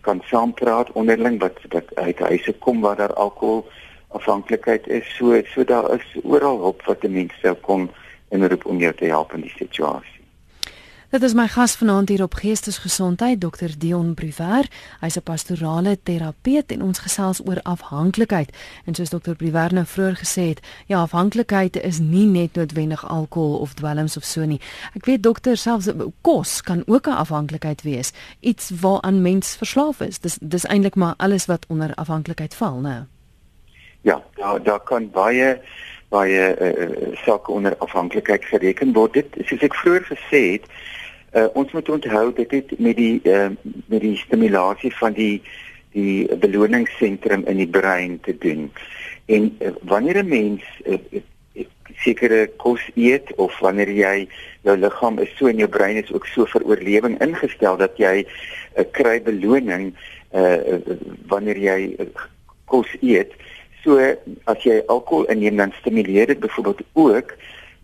kan 0.00 0.22
saampraat 0.24 0.92
onderling 0.92 1.40
wat 1.40 1.58
wat 1.68 1.94
uit 1.94 2.18
huise 2.18 2.52
kom 2.58 2.80
waar 2.80 2.96
daar 2.96 3.14
alkohol 3.14 3.66
afhanklikheid 4.08 4.86
is. 4.86 5.16
So 5.16 5.42
so 5.54 5.64
daar 5.64 5.94
is 5.94 6.22
oral 6.22 6.58
hulp 6.58 6.82
wat 6.82 7.02
'n 7.02 7.12
mens 7.12 7.32
sou 7.42 7.54
kon 7.54 7.90
inroep 8.30 8.66
om 8.66 8.78
jou 8.78 8.94
te 8.94 9.04
help 9.04 9.32
in 9.32 9.40
die 9.40 9.54
situasie. 9.56 10.18
Dit 11.08 11.22
is 11.24 11.32
my 11.32 11.46
gas 11.48 11.72
vanaand 11.80 12.10
hier 12.12 12.20
op 12.22 12.34
Geestesgesondheid, 12.36 13.40
Dr 13.40 13.72
Dion 13.80 14.10
Briwer. 14.14 14.66
Hy's 15.00 15.16
'n 15.16 15.22
pastorale 15.22 15.98
terapeut 16.02 16.72
en 16.72 16.82
ons 16.82 16.98
gesels 16.98 17.40
oor 17.46 17.60
afhanklikheid. 17.62 18.52
En 18.84 18.94
soos 18.94 19.08
Dr 19.08 19.32
Briwer 19.32 19.72
nou 19.72 19.86
vroeër 19.86 20.16
gesê 20.16 20.42
het, 20.48 20.60
ja, 20.86 21.00
afhanklikheid 21.00 21.76
is 21.76 21.98
nie 21.98 22.26
net 22.26 22.54
noodwendig 22.54 23.08
alkohol 23.08 23.58
of 23.58 23.74
dwelms 23.74 24.16
of 24.16 24.24
so 24.24 24.44
nie. 24.44 24.60
Ek 24.94 25.04
weet 25.04 25.22
dokter 25.22 25.56
selfs 25.56 25.88
kos 26.20 26.62
kan 26.62 26.82
ook 26.86 27.06
'n 27.06 27.16
afhanklikheid 27.16 27.82
wees, 27.82 28.12
iets 28.40 28.70
waaraan 28.80 29.22
mens 29.22 29.56
verslaaf 29.56 30.00
is. 30.00 30.18
Dis 30.18 30.38
dis 30.40 30.66
eintlik 30.66 30.94
maar 30.94 31.14
alles 31.16 31.46
wat 31.46 31.64
onder 31.68 31.94
afhanklikheid 31.94 32.54
val, 32.54 32.80
né? 32.80 33.06
Ja, 34.00 34.22
daar 34.34 34.62
daar 34.62 34.80
kan 34.80 35.10
baie 35.10 35.60
baie 36.08 36.44
uh, 36.56 37.16
sake 37.24 37.52
onder 37.52 37.76
afhanklikheid 37.84 38.44
gereken 38.44 38.92
word. 38.92 39.12
Dit 39.12 39.36
soos 39.44 39.62
ek 39.62 39.74
vroeër 39.74 40.06
gesê 40.08 40.42
het, 40.52 40.70
Uh, 41.32 41.44
ons 41.52 41.72
moet 41.72 41.88
onthou 41.88 42.32
dit 42.32 42.50
het 42.50 42.78
met 42.78 42.96
die 42.96 43.20
uh, 43.28 43.50
met 43.86 44.00
die 44.00 44.16
stimulasie 44.16 44.92
van 44.96 45.12
die 45.12 45.42
die 45.92 46.36
beloningssentrum 46.40 47.44
in 47.44 47.60
die 47.60 47.68
brein 47.68 48.20
te 48.24 48.32
doen. 48.38 48.70
En 49.26 49.50
uh, 49.60 49.68
wanneer 49.82 50.22
'n 50.24 50.28
mens 50.28 50.64
uh, 50.86 50.96
sekere 51.96 52.46
kos 52.56 52.80
eet 52.94 53.34
of 53.34 53.58
wanneer 53.58 53.90
jy 53.90 54.28
jou 54.62 54.76
liggaam 54.76 55.18
is 55.18 55.36
so 55.36 55.46
en 55.46 55.56
jou 55.56 55.68
brein 55.68 55.96
is 55.96 56.12
ook 56.12 56.26
so 56.26 56.46
vir 56.46 56.64
oorlewing 56.64 57.20
ingestel 57.20 57.76
dat 57.76 57.96
jy 57.96 58.24
uh, 58.24 58.84
kry 58.90 59.20
beloning 59.22 59.92
uh, 60.32 60.56
wanneer 61.26 61.58
jy 61.58 61.94
uh, 61.98 62.06
kos 62.64 62.88
eet. 63.00 63.32
So 63.84 63.98
as 64.50 64.64
jy 64.66 64.80
alkohol 64.86 65.28
inneem 65.32 65.56
dan 65.60 65.72
stimuleer 65.80 66.26
dit 66.26 66.40
byvoorbeeld 66.40 66.82
ook 66.92 67.34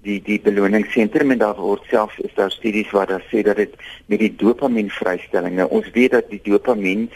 die 0.05 0.21
die 0.25 0.41
beloningssentrum 0.41 1.31
en 1.31 1.41
daar 1.41 1.57
word 1.57 1.85
selfs 1.89 2.19
is 2.27 2.35
daar 2.37 2.51
studies 2.53 2.91
waar 2.91 3.09
daar 3.09 3.25
sê 3.31 3.43
dat 3.47 3.57
dit 3.57 3.73
met 4.07 4.21
die 4.21 4.35
dopamien 4.37 4.91
vrystelling. 4.91 5.57
Nou 5.57 5.69
ons 5.71 5.89
weet 5.95 6.13
dat 6.17 6.29
die 6.31 6.43
dopamien 6.45 7.09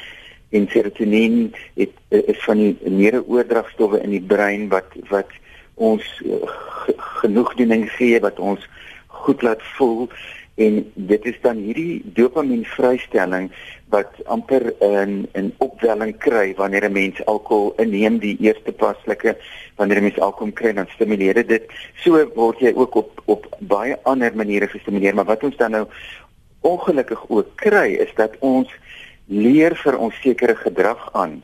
en 0.51 0.69
serotonien 0.73 1.53
het 1.77 1.93
is 2.09 2.41
van 2.47 2.63
die 2.63 2.77
neuroordragstowwe 2.83 4.01
in 4.01 4.15
die 4.17 4.25
brein 4.25 4.69
wat 4.73 4.97
wat 5.13 5.35
ons 5.75 6.07
uh, 6.25 6.41
genoegdoening 7.21 7.87
gee 7.99 8.21
wat 8.21 8.39
ons 8.39 8.65
goed 9.07 9.43
laat 9.43 9.63
voel. 9.77 10.09
En 10.59 10.81
dit 10.95 11.25
is 11.25 11.37
dan 11.43 11.61
hierdie 11.63 12.03
dopamien 12.17 12.65
vrystelling 12.65 13.51
wat 13.89 14.13
amper 14.25 14.75
'n 14.81 15.29
'n 15.35 15.55
opwelling 15.59 16.19
kry 16.19 16.55
wanneer 16.57 16.85
'n 16.85 16.93
mens 16.93 17.25
alkohol 17.25 17.73
inneem 17.77 18.19
die 18.19 18.37
eerste 18.41 18.73
paslike 18.73 19.37
wanneer 19.77 19.99
'n 19.99 20.03
mens 20.03 20.21
alkohol 20.21 20.53
kry 20.53 20.73
dan 20.73 20.87
stimuleer 20.95 21.47
dit. 21.47 21.65
So 22.05 22.31
word 22.35 22.59
jy 22.61 22.73
ook 22.75 22.95
op 22.95 23.23
op 23.25 23.47
baie 23.59 23.97
ander 24.03 24.35
maniere 24.35 24.69
gestimuleer 24.69 25.15
maar 25.15 25.25
wat 25.25 25.43
ons 25.43 25.57
dan 25.57 25.71
nou 25.71 25.87
ongelukkig 26.61 27.25
ook 27.29 27.57
kry 27.57 27.97
is 28.01 28.13
dat 28.15 28.37
ons 28.39 28.69
leer 29.27 29.77
vir 29.77 29.99
ons 29.99 30.15
sekere 30.21 30.57
gedrag 30.57 31.09
aan. 31.13 31.43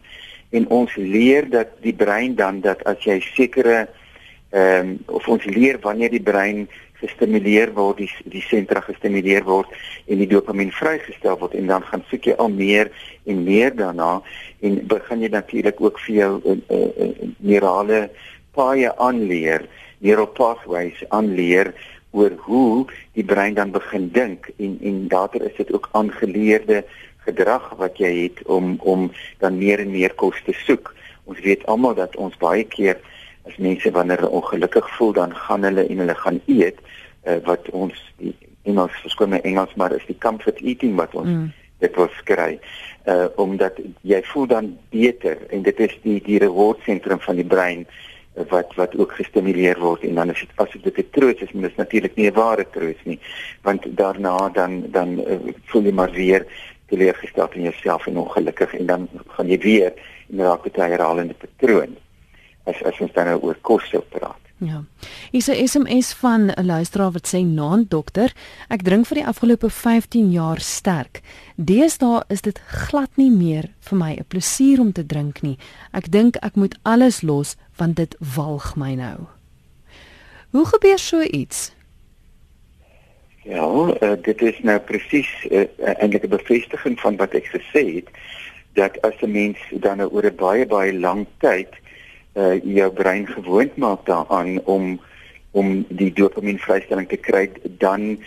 En 0.50 0.68
ons 0.68 0.94
leer 0.96 1.50
dat 1.50 1.68
die 1.80 1.94
brein 1.94 2.34
dan 2.34 2.60
dat 2.60 2.84
as 2.84 3.04
jy 3.04 3.20
sekere 3.20 3.88
ehm 4.54 4.88
um, 4.88 4.99
of 5.18 5.28
ons 5.28 5.44
leer 5.50 5.80
wanneer 5.82 6.12
die 6.14 6.23
brein 6.23 6.68
gestimuleer 7.02 7.73
word, 7.75 7.99
die 7.99 8.30
die 8.30 8.42
sentra 8.46 8.80
gestimuleer 8.84 9.42
word 9.46 9.73
en 10.06 10.20
die 10.23 10.28
dopamien 10.30 10.70
vrygestel 10.73 11.38
word 11.40 11.56
en 11.58 11.70
dan 11.73 11.82
gaan 11.88 12.04
soek 12.11 12.28
jy 12.30 12.37
al 12.38 12.52
meer 12.52 12.90
en 13.26 13.42
meer 13.44 13.75
daarna 13.75 14.20
en 14.64 14.78
begin 14.92 15.25
jy 15.25 15.30
natuurlik 15.32 15.80
ook 15.82 15.99
vir 16.06 16.14
jou 16.20 16.30
uh, 16.38 16.58
uh, 16.70 17.08
neurale 17.38 18.06
paaie 18.54 18.92
aanleer, 19.02 19.66
neural 19.99 20.30
pathways 20.38 21.02
aanleer 21.11 21.73
oor 22.14 22.37
hoe 22.46 22.84
die 23.18 23.25
brein 23.26 23.56
dan 23.58 23.73
begin 23.75 24.06
dink 24.14 24.52
en 24.56 24.76
en 24.82 25.00
dater 25.11 25.49
is 25.49 25.56
dit 25.58 25.73
ook 25.75 25.88
aangeleerde 25.99 26.84
gedrag 27.26 27.73
wat 27.80 27.99
jy 27.99 28.12
het 28.20 28.44
om 28.46 28.76
om 28.94 29.11
dan 29.42 29.58
meer 29.58 29.82
en 29.82 29.90
meer 29.90 30.14
kos 30.14 30.38
te 30.46 30.54
soek. 30.62 30.92
Ons 31.25 31.40
weet 31.42 31.66
almal 31.66 31.96
dat 31.99 32.16
ons 32.20 32.38
baie 32.38 32.64
keer 32.68 33.00
as 33.48 33.56
mense 33.56 33.90
wanneer 33.90 34.22
hulle 34.22 34.40
ongelukkig 34.40 34.88
voel 34.96 35.12
dan 35.12 35.36
gaan 35.36 35.62
hulle 35.62 35.86
en 35.86 35.98
hulle 35.98 36.14
gaan 36.14 36.40
eet 36.46 36.78
uh, 37.24 37.36
wat 37.44 37.70
ons 37.70 38.00
die 38.16 38.34
Engels 38.64 38.96
verskoon 39.04 39.34
my 39.34 39.40
Engels 39.44 39.74
maar 39.76 39.92
is 39.92 40.06
die 40.08 40.18
comfort 40.18 40.60
eating 40.60 40.96
wat 40.96 41.14
ons 41.14 41.28
mm. 41.28 41.52
dit 41.84 41.96
wil 42.00 42.08
skry. 42.20 42.56
Uh 43.10 43.26
omdat 43.40 43.80
jy 44.00 44.22
voel 44.30 44.46
dan 44.48 44.70
beter 44.94 45.36
en 45.52 45.64
dit 45.66 45.80
is 45.84 45.96
die 46.02 46.20
die 46.24 46.38
reward 46.40 46.80
sentrum 46.86 47.20
van 47.20 47.36
die 47.36 47.44
brein 47.44 47.84
uh, 47.84 48.46
wat 48.48 48.72
wat 48.80 48.96
ook 48.96 49.12
gestimuleer 49.18 49.80
word. 49.80 50.06
En 50.08 50.14
dan 50.20 50.32
is 50.32 50.40
dit 50.40 50.62
as 50.64 50.72
dit 50.72 50.98
'n 50.98 51.10
troos 51.12 51.42
is 51.44 51.52
maar 51.52 51.68
dit 51.68 51.76
is 51.76 51.82
natuurlik 51.82 52.16
nie 52.16 52.30
'n 52.30 52.38
ware 52.40 52.66
troos 52.70 53.00
nie 53.04 53.20
want 53.62 53.84
daarna 53.96 54.48
dan 54.48 54.84
dan 54.90 55.20
uh, 55.20 55.38
voel 55.68 55.82
jy 55.82 55.92
maar 55.92 56.12
weer 56.12 56.46
teleurgestel 56.88 57.48
in 57.52 57.68
jouself 57.68 58.06
en 58.06 58.16
ongelukkig 58.18 58.74
en 58.74 58.86
dan 58.86 59.08
gaan 59.36 59.48
jy 59.48 59.58
weer 59.58 59.92
in 60.28 60.40
'n 60.40 60.48
raak 60.48 60.64
te 60.72 60.80
herhalende 60.80 61.34
patroon 61.34 61.96
as 62.64 62.83
as 62.83 63.00
ons 63.00 63.12
dan 63.12 63.26
nou 63.26 63.40
oor 63.42 63.59
kos 63.62 63.88
sou 63.90 64.02
praat. 64.14 64.40
Ja. 64.59 64.85
Is 65.30 65.49
'n 65.49 65.66
SMS 65.66 66.12
van 66.12 66.50
'n 66.50 66.66
luisteraar 66.66 67.11
wat 67.11 67.26
sê 67.35 67.44
naam 67.44 67.85
dokter, 67.88 68.33
ek 68.68 68.83
drink 68.83 69.06
vir 69.06 69.16
die 69.16 69.26
afgelope 69.26 69.71
15 69.71 70.30
jaar 70.30 70.61
sterk. 70.61 71.21
Deesdae 71.56 72.23
is 72.28 72.40
dit 72.40 72.59
glad 72.59 73.11
nie 73.16 73.30
meer 73.30 73.71
vir 73.80 73.99
my 73.99 74.12
'n 74.12 74.25
plesier 74.28 74.80
om 74.80 74.92
te 74.92 75.06
drink 75.06 75.42
nie. 75.42 75.59
Ek 75.92 76.11
dink 76.11 76.37
ek 76.37 76.54
moet 76.54 76.78
alles 76.83 77.23
los 77.23 77.56
want 77.76 77.97
dit 77.97 78.16
walg 78.37 78.76
my 78.76 78.94
nou. 78.94 79.26
Hoe 80.50 80.66
gebeur 80.66 80.99
so 80.99 81.21
iets? 81.21 81.73
Ja, 83.42 83.66
uh, 83.66 84.12
dit 84.23 84.42
is 84.42 84.59
nou 84.62 84.78
presies 84.78 85.28
uh, 85.50 85.66
eintlik 85.78 86.25
'n 86.25 86.28
bevestiging 86.28 87.00
van 87.00 87.16
wat 87.16 87.35
ek 87.35 87.47
gesê 87.47 87.94
het 87.94 88.09
dat 88.73 89.02
as 89.02 89.14
'n 89.21 89.30
mens 89.30 89.59
dan 89.71 89.97
nou 89.97 90.09
oor 90.09 90.25
'n 90.25 90.37
baie 90.37 90.66
baie 90.66 90.92
lang 90.99 91.26
tyd 91.38 91.68
uh 92.34 92.54
jou 92.64 92.90
brein 92.92 93.26
gewoond 93.26 93.76
maak 93.76 94.06
daaraan 94.06 94.60
om 94.64 95.00
om 95.50 95.84
die 95.88 96.12
dopamien 96.12 96.58
vrystelling 96.58 97.08
te 97.08 97.16
kry 97.16 97.50
dan 97.78 98.18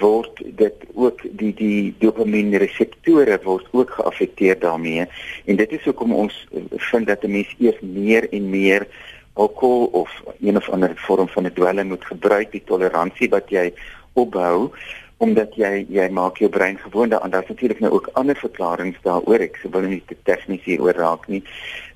word 0.00 0.42
dit 0.56 0.84
ook 0.94 1.22
die 1.22 1.52
die 1.58 1.94
dopamien 1.98 2.54
reseptore 2.62 3.38
word 3.42 3.66
ook 3.70 3.90
geaffekteer 3.90 4.58
daarmee. 4.58 5.06
En 5.44 5.56
dit 5.56 5.72
is 5.72 5.84
hoekom 5.84 6.14
ons 6.14 6.46
vind 6.90 7.06
dat 7.06 7.24
'n 7.24 7.30
mens 7.30 7.54
eers 7.58 7.80
meer 7.80 8.28
en 8.32 8.50
meer 8.50 8.86
alkohol 9.32 9.86
of 9.86 10.10
een 10.40 10.56
of 10.56 10.68
ander 10.70 10.92
vorm 10.96 11.28
van 11.28 11.46
'n 11.46 11.52
dwelm 11.52 11.86
moet 11.86 12.04
gebruik 12.04 12.52
die 12.52 12.64
toleransie 12.64 13.28
wat 13.28 13.50
jy 13.50 13.72
opbou 14.12 14.70
omdat 15.16 15.54
jy 15.54 15.86
jy 15.88 16.08
maak 16.08 16.36
jou 16.36 16.50
brein 16.50 16.78
gewoond 16.78 17.10
daaraan. 17.10 17.30
Daar's 17.30 17.48
natuurlik 17.48 17.80
nou 17.80 17.92
ook 17.92 18.08
ander 18.12 18.36
verklaringe 18.36 18.94
daaroor. 19.02 19.40
Ek 19.40 19.58
wil 19.70 19.80
nie 19.80 20.02
te 20.06 20.16
tegnies 20.22 20.64
hieroor 20.64 20.94
raak 20.94 21.28
nie 21.28 21.42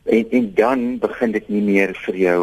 en 0.06 0.30
en 0.30 0.52
dan 0.54 0.98
begin 0.98 1.32
dit 1.32 1.48
nie 1.48 1.62
meer 1.62 1.94
vir 2.06 2.16
jou 2.16 2.40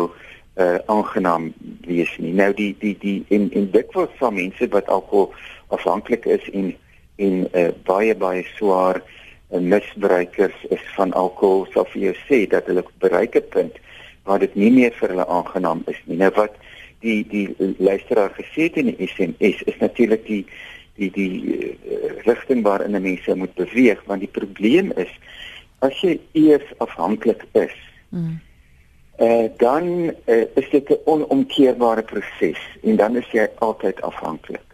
uh 0.56 0.78
aangenaam 0.86 1.54
wees 1.88 2.12
nie. 2.18 2.34
Nou 2.34 2.52
die 2.54 2.76
die 2.80 2.96
die 3.00 3.26
en 3.30 3.50
en 3.52 3.72
dit 3.72 3.94
was 3.98 4.10
van 4.20 4.34
mense 4.34 4.68
wat 4.70 4.88
alkohol 4.88 5.34
afhanklik 5.68 6.26
is 6.26 6.50
en 6.52 6.76
en 7.16 7.48
uh 7.54 7.70
baie 7.84 8.16
baie 8.16 8.44
swaar 8.56 9.02
uh, 9.02 9.60
misbruikers 9.60 10.66
is 10.70 10.84
van 10.96 11.14
alkohol 11.14 11.66
sal 11.74 11.88
vir 11.94 12.02
jou 12.02 12.16
sê 12.28 12.44
dat 12.50 12.70
hulle 12.70 12.86
bereik 13.00 13.36
'n 13.36 13.50
punt 13.50 13.80
waar 14.24 14.40
dit 14.40 14.56
nie 14.56 14.72
meer 14.72 14.94
vir 15.00 15.10
hulle 15.10 15.28
aangenaam 15.28 15.82
is 15.88 16.02
nie. 16.06 16.18
Nou 16.18 16.32
wat 16.36 16.54
die 17.00 17.26
die 17.28 17.50
luisteraar 17.78 18.32
gesê 18.38 18.70
het 18.70 18.78
in 18.78 18.94
die 18.94 19.08
SMS 19.08 19.64
is 19.64 19.78
natuurlik 19.80 20.26
die 20.28 20.46
die 20.96 21.12
die 21.12 21.34
uh, 21.42 21.66
rigting 22.30 22.62
waarin 22.64 23.02
mense 23.02 23.36
moet 23.36 23.56
beweeg 23.56 24.04
want 24.06 24.22
die 24.22 24.36
probleem 24.40 24.92
is 24.96 25.12
as 25.84 26.00
jy 26.02 26.18
eers 26.32 26.74
afhanklik 26.84 27.46
is. 27.60 27.76
Mm. 28.10 28.40
Uh, 29.22 29.50
dan 29.62 29.86
uh, 30.26 30.46
is 30.60 30.70
dit 30.72 30.90
'n 30.90 31.02
onomkeerbare 31.06 32.02
proses 32.02 32.62
en 32.82 32.96
dan 32.96 33.16
is 33.16 33.30
jy 33.32 33.48
altyd 33.60 34.02
afhanklik. 34.02 34.66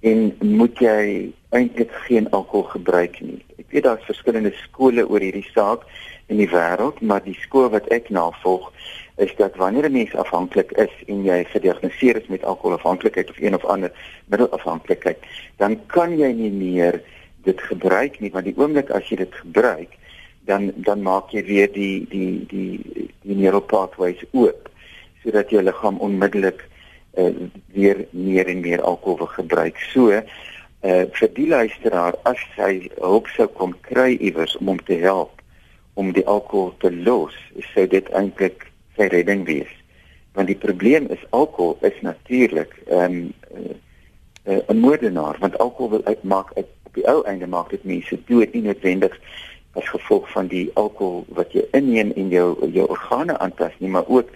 En 0.00 0.36
moet 0.40 0.78
jy 0.78 1.32
eintlik 1.50 1.92
geen 1.92 2.30
alkohol 2.30 2.62
gebruik 2.62 3.20
nie. 3.20 3.44
Ek 3.58 3.70
weet 3.70 3.82
daar's 3.82 4.08
verskillende 4.08 4.52
skole 4.52 5.08
oor 5.08 5.20
hierdie 5.20 5.48
saak 5.52 5.84
in 6.26 6.36
die 6.36 6.48
wêreld, 6.48 7.00
maar 7.00 7.22
die 7.24 7.38
skool 7.40 7.68
wat 7.70 7.88
ek 7.94 8.08
navolg 8.08 8.72
is 9.16 9.32
dat 9.36 9.56
wanneer 9.56 9.88
'n 9.88 9.92
mens 9.92 10.14
afhanklik 10.14 10.72
is 10.72 10.94
en 11.06 11.24
jy 11.24 11.44
gediagnoseer 11.44 12.16
is 12.22 12.28
met 12.28 12.44
alkoholafhanklikheid 12.44 13.30
of 13.30 13.40
een 13.40 13.54
of 13.54 13.64
ander 13.64 13.92
middelafhanklikheid, 14.26 15.18
dan 15.56 15.86
kan 15.86 16.18
jy 16.18 16.32
nie 16.32 16.50
meer 16.52 17.02
dit 17.42 17.60
gebruik 17.60 18.20
nie, 18.20 18.30
want 18.30 18.44
die 18.44 18.56
oomblik 18.56 18.90
as 18.90 19.08
jy 19.08 19.16
dit 19.16 19.34
gebruik, 19.34 19.96
dan 20.46 20.72
dan 20.76 21.02
maak 21.02 21.30
jy 21.34 21.42
weer 21.44 21.70
die 21.72 22.06
die 22.10 22.46
die 22.50 23.10
die 23.22 23.36
neural 23.36 23.64
pathways 23.64 24.22
oop 24.32 24.70
sodat 25.22 25.50
jou 25.50 25.62
liggaam 25.62 25.98
onmiddellik 25.98 26.62
uh, 27.18 27.32
weer 27.74 28.04
meer 28.10 28.46
en 28.46 28.60
meer 28.60 28.82
alkohol 28.82 29.18
wil 29.24 29.32
gebruik. 29.38 29.80
So 29.92 30.12
uh 30.12 30.22
vir 31.18 31.30
die 31.34 31.48
luisteraar 31.50 32.14
as 32.30 32.42
hy 32.54 32.86
hulp 33.00 33.26
sou 33.34 33.48
kom 33.58 33.72
kry 33.88 34.14
iewers 34.20 34.54
om 34.60 34.74
hom 34.74 34.82
te 34.86 34.98
help 35.02 35.42
om 35.96 36.12
die 36.12 36.26
alkohol 36.28 36.74
te 36.78 36.92
los, 36.92 37.34
sou 37.72 37.86
dit 37.88 38.06
eintlik 38.12 38.68
sy 38.98 39.08
redding 39.10 39.46
wees. 39.48 39.72
Want 40.36 40.52
die 40.52 40.58
probleem 40.60 41.08
is 41.10 41.24
alkohol 41.30 41.78
is 41.88 41.96
natuurlik 42.04 42.76
um, 42.92 43.32
uh, 43.56 43.74
uh, 44.44 44.60
'n 44.68 44.78
moordenaar 44.78 45.40
want 45.40 45.58
alkohol 45.58 45.90
wil 45.96 46.04
uitmaak 46.04 46.52
uit 46.54 46.68
op 46.86 46.94
die 46.94 47.08
ou 47.08 47.24
einde 47.24 47.46
maak 47.46 47.70
dit 47.70 47.84
mense 47.84 48.18
dood 48.28 48.52
nie 48.52 48.62
noodwendig 48.62 49.16
as 49.76 49.88
gevolg 49.94 50.28
van 50.32 50.50
die 50.52 50.70
alkohol 50.74 51.24
wat 51.38 51.52
jy 51.52 51.64
inneem 51.72 52.12
en 52.16 52.28
jou 52.34 52.48
jou 52.72 52.86
organe 52.88 53.38
aantas 53.38 53.72
nie 53.78 53.90
maar 53.90 54.08
ook 54.08 54.30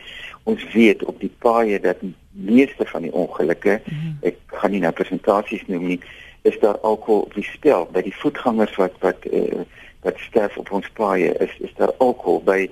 ons 0.45 0.65
weet 0.73 1.05
op 1.05 1.21
die 1.21 1.33
paaie 1.39 1.81
dat 1.81 2.01
meeste 2.31 2.87
van 2.87 3.03
die 3.03 3.13
ongelukke 3.13 3.81
mm 3.85 4.19
ek 4.31 4.37
gaan 4.61 4.75
nie 4.75 4.81
nou 4.81 4.93
presentasies 4.93 5.63
noem 5.67 5.87
nie 5.87 6.01
is 6.43 6.59
daar 6.59 6.79
alkohol 6.79 7.21
op 7.21 7.35
die 7.35 7.45
spel. 7.45 7.89
By 7.93 8.03
die 8.03 8.17
voetgangers 8.17 8.77
wat 8.81 8.97
wat 9.05 9.27
uh, 9.33 9.65
wat 10.05 10.19
sterf 10.19 10.57
op 10.57 10.71
ons 10.73 10.89
paaie 10.97 11.33
is 11.45 11.53
is 11.59 11.75
daar 11.77 11.93
alkohol. 11.99 12.41
By 12.45 12.71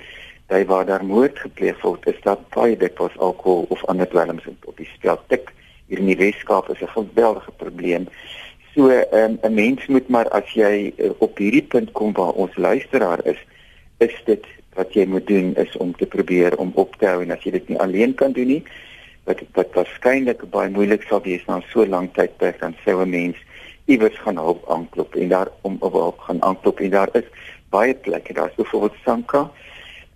by 0.49 0.65
waar 0.65 0.87
daar 0.89 1.05
moord 1.05 1.39
gepleeg 1.39 1.81
word 1.85 2.07
is 2.09 2.21
daar 2.25 2.41
baie 2.55 2.77
dikwels 2.77 3.17
alkohol 3.19 3.67
of 3.69 3.85
ander 3.85 4.09
dwelms 4.09 4.49
op 4.65 4.77
die 4.77 4.89
spel. 4.95 5.21
Tik 5.29 5.53
hier 5.87 6.01
in 6.01 6.09
die 6.09 6.17
Weskaap 6.17 6.71
is 6.73 6.81
'n 6.81 6.95
geweldige 6.97 7.53
probleem 7.57 8.09
So 8.79 8.91
um, 9.13 9.39
'n 9.43 9.55
mens 9.55 9.87
moet 9.87 10.09
maar 10.09 10.29
as 10.29 10.51
jy 10.55 10.93
uh, 10.97 11.11
op 11.19 11.41
hierdie 11.43 11.65
punt 11.67 11.91
kom 11.99 12.13
waar 12.15 12.37
ons 12.39 12.57
luisteraar 12.57 13.19
is, 13.27 13.39
is 13.99 14.15
dit 14.25 14.45
wat 14.79 14.93
jy 14.95 15.07
moet 15.07 15.27
doen 15.27 15.49
is 15.59 15.77
om 15.83 15.91
te 15.97 16.07
probeer 16.07 16.55
om 16.63 16.71
op 16.75 16.95
te 16.99 17.09
hou 17.11 17.25
en 17.25 17.33
as 17.35 17.43
jy 17.43 17.51
dit 17.57 17.73
nie 17.73 17.79
alleen 17.83 18.15
kan 18.15 18.33
doen 18.37 18.47
nie, 18.47 18.63
wat 19.27 19.41
wat 19.59 19.75
waarskynlik 19.75 20.45
baie 20.53 20.71
moeilik 20.71 21.03
sal 21.09 21.25
wees 21.25 21.43
na 21.49 21.59
so 21.73 21.87
lank 21.87 22.15
tydperk 22.15 22.61
dan 22.61 22.77
sou 22.85 23.03
'n 23.03 23.11
mens 23.11 23.41
iewers 23.91 24.19
gaan 24.23 24.39
hulp 24.39 24.63
aanklop 24.71 25.17
en 25.17 25.29
daar 25.29 25.51
om 25.67 25.79
hulp 25.83 26.21
gaan 26.29 26.43
aanklop 26.43 26.79
en 26.81 26.91
daar 26.91 27.11
is 27.19 27.27
baie 27.75 27.95
plekke, 27.95 28.33
daar's 28.33 28.55
byvoorbeeld 28.55 29.03
Sanka 29.05 29.51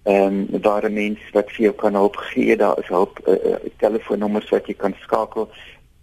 en 0.03 0.47
um, 0.53 0.61
daar 0.63 0.87
'n 0.87 0.95
mens 0.95 1.19
wat 1.33 1.51
vir 1.51 1.65
jou 1.65 1.75
kan 1.75 1.95
help 1.95 2.17
gee, 2.17 2.57
daar 2.57 2.79
is 2.79 2.87
hulp 2.87 3.19
uh, 3.27 3.35
uh, 3.35 3.59
telefoonnommers 3.77 4.51
wat 4.51 4.67
jy 4.67 4.75
kan 4.75 4.95
skakel 5.01 5.51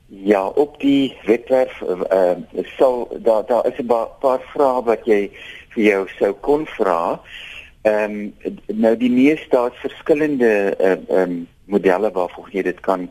Ja, 0.07 0.47
op 0.47 0.81
die 0.81 1.17
webwerf 1.25 1.83
uh, 1.83 2.31
sal 2.79 3.19
daar 3.23 3.47
daar 3.47 3.67
is 3.67 3.79
'n 3.79 3.87
paar 4.21 4.41
vrae 4.53 4.83
wat 4.83 5.05
jy 5.05 5.31
vir 5.69 5.83
jou 5.85 6.09
sou 6.19 6.33
kon 6.33 6.67
vra. 6.67 7.21
Ehm 7.83 8.11
um, 8.11 8.35
nou 8.67 8.97
die 8.97 9.11
meeste 9.11 9.49
daar's 9.49 9.77
verskillende 9.77 10.75
ehm 10.79 11.11
uh, 11.11 11.21
um, 11.21 11.49
modelle 11.65 12.11
waarvoor 12.11 12.49
jy 12.51 12.63
dit 12.63 12.81
kan 12.81 13.11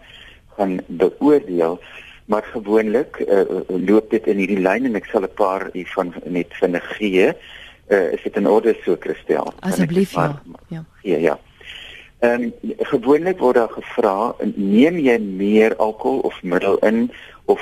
gaan 0.56 0.80
beoordeel 0.88 1.80
maar 2.26 2.44
gewoonlik 2.44 3.20
uh, 3.28 3.44
loop 3.68 4.10
dit 4.10 4.28
in 4.28 4.38
hierdie 4.42 4.62
lyn 4.62 4.86
en 4.90 4.98
ek 4.98 5.10
sal 5.12 5.28
'n 5.28 5.38
paar 5.38 5.70
hiervan 5.74 6.14
net 6.26 6.54
vinnig 6.62 6.86
gee. 6.98 7.34
Uh, 7.88 8.14
is 8.14 8.24
dit 8.24 8.36
in 8.36 8.48
orde 8.50 8.76
so 8.84 8.98
Christel? 9.00 9.54
Asseblief 9.60 10.12
ja. 10.12 10.42
Ja. 10.68 10.86
Ja, 11.02 11.18
ja. 11.18 11.40
Ehm 12.20 12.42
um, 12.42 12.76
gewoonlik 12.90 13.40
word 13.40 13.56
daar 13.56 13.70
gevra, 13.70 14.36
neem 14.56 14.98
jy 14.98 15.18
meer 15.20 15.76
alkohol 15.76 16.20
of 16.20 16.44
middel 16.44 16.78
in 16.88 17.12
of 17.46 17.62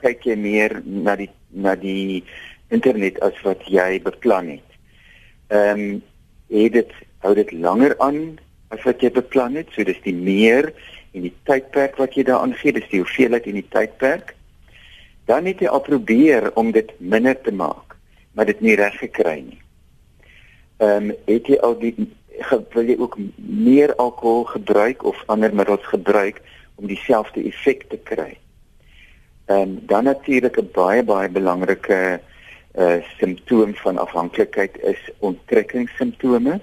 kyk 0.00 0.24
jy 0.24 0.36
meer 0.36 0.80
na 0.84 1.16
die 1.16 1.30
na 1.50 1.74
die 1.74 2.24
internet 2.68 3.20
as 3.20 3.36
wat 3.42 3.66
jy 3.68 4.00
beplan 4.02 4.48
het? 4.56 4.78
Ehm 5.48 5.80
um, 5.80 6.02
het 6.54 6.72
dit 6.72 6.92
hou 7.24 7.34
dit 7.34 7.52
langer 7.52 7.96
aan 7.98 8.38
as 8.68 8.82
wat 8.84 9.02
jy 9.02 9.10
beplan 9.10 9.56
het? 9.60 9.68
So 9.74 9.84
dis 9.84 10.00
die 10.04 10.14
meer 10.16 10.72
en 11.14 11.26
die 11.26 11.34
tydperk 11.48 11.96
wat 12.00 12.16
jy 12.18 12.24
daaraan 12.26 12.54
gee, 12.58 12.74
dis 12.74 12.88
die 12.90 13.00
hoeveelheid 13.02 13.46
en 13.46 13.58
die 13.60 13.68
tydperk. 13.70 14.34
Dan 15.30 15.46
het 15.48 15.62
jy 15.62 15.70
al 15.70 15.84
probeer 15.84 16.50
om 16.58 16.72
dit 16.74 16.90
minder 16.98 17.38
te 17.40 17.52
maak, 17.54 17.96
maar 18.34 18.48
dit 18.50 18.60
nie 18.60 18.76
reg 18.76 18.98
gekry 18.98 19.38
nie. 19.46 19.60
Ehm 20.82 21.10
um, 21.10 21.16
het 21.30 21.46
jy 21.48 21.58
al 21.62 21.78
die 21.78 21.94
wil 22.74 22.88
jy 22.88 22.96
ook 22.98 23.16
meer 23.36 23.94
alkohol 24.02 24.44
gebruik 24.44 25.04
of 25.06 25.22
ander 25.30 25.54
middels 25.54 25.86
gebruik 25.86 26.40
om 26.74 26.88
dieselfde 26.90 27.44
effek 27.46 27.86
te 27.88 27.98
kry. 28.10 28.34
Ehm 29.46 29.60
um, 29.60 29.78
dan 29.86 30.04
natuurlik 30.04 30.58
'n 30.58 30.70
baie 30.72 31.02
baie 31.02 31.28
belangrike 31.28 32.20
uh 32.74 32.98
simptoom 33.18 33.74
van 33.74 33.98
afhanklikheid 33.98 34.78
is 34.82 35.10
onttrekkingssimptome. 35.18 36.60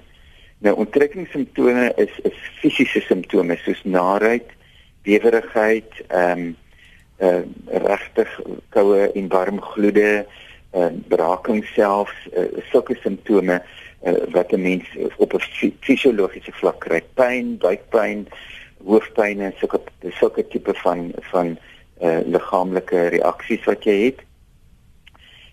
Nou 0.62 0.76
onttrekkingssimptome 0.76 1.92
is 1.96 2.18
is 2.22 2.38
fisiese 2.60 3.00
simptome 3.00 3.56
soos 3.64 3.80
naarheid, 3.82 4.46
bewerigheid, 5.02 5.90
ehm 6.06 6.38
um, 6.38 6.56
uh, 7.22 7.42
regtig 7.86 8.30
koue 8.74 9.08
en 9.12 9.28
warm 9.28 9.58
gloede, 9.72 10.26
ehm 10.70 11.00
uh, 11.00 11.08
braking 11.08 11.64
selfs, 11.74 12.14
uh, 12.30 12.46
sulke 12.70 12.94
simptome 13.02 13.58
uh, 13.58 14.14
wat 14.30 14.52
'n 14.52 14.62
mens 14.62 14.86
op 15.16 15.34
'n 15.34 15.74
fisiologiese 15.80 16.52
vlak 16.52 16.78
kry, 16.80 17.02
pyn, 17.14 17.58
buikpyn, 17.58 18.28
hoofpyn 18.84 19.40
en 19.40 19.54
sulke 19.58 19.80
sulke 20.10 20.46
tipe 20.48 20.74
van 20.74 21.10
van 21.32 21.58
uh, 22.02 22.20
liggaamlike 22.26 23.08
reaksies 23.08 23.64
wat 23.64 23.84
jy 23.84 23.98
het. 24.04 24.22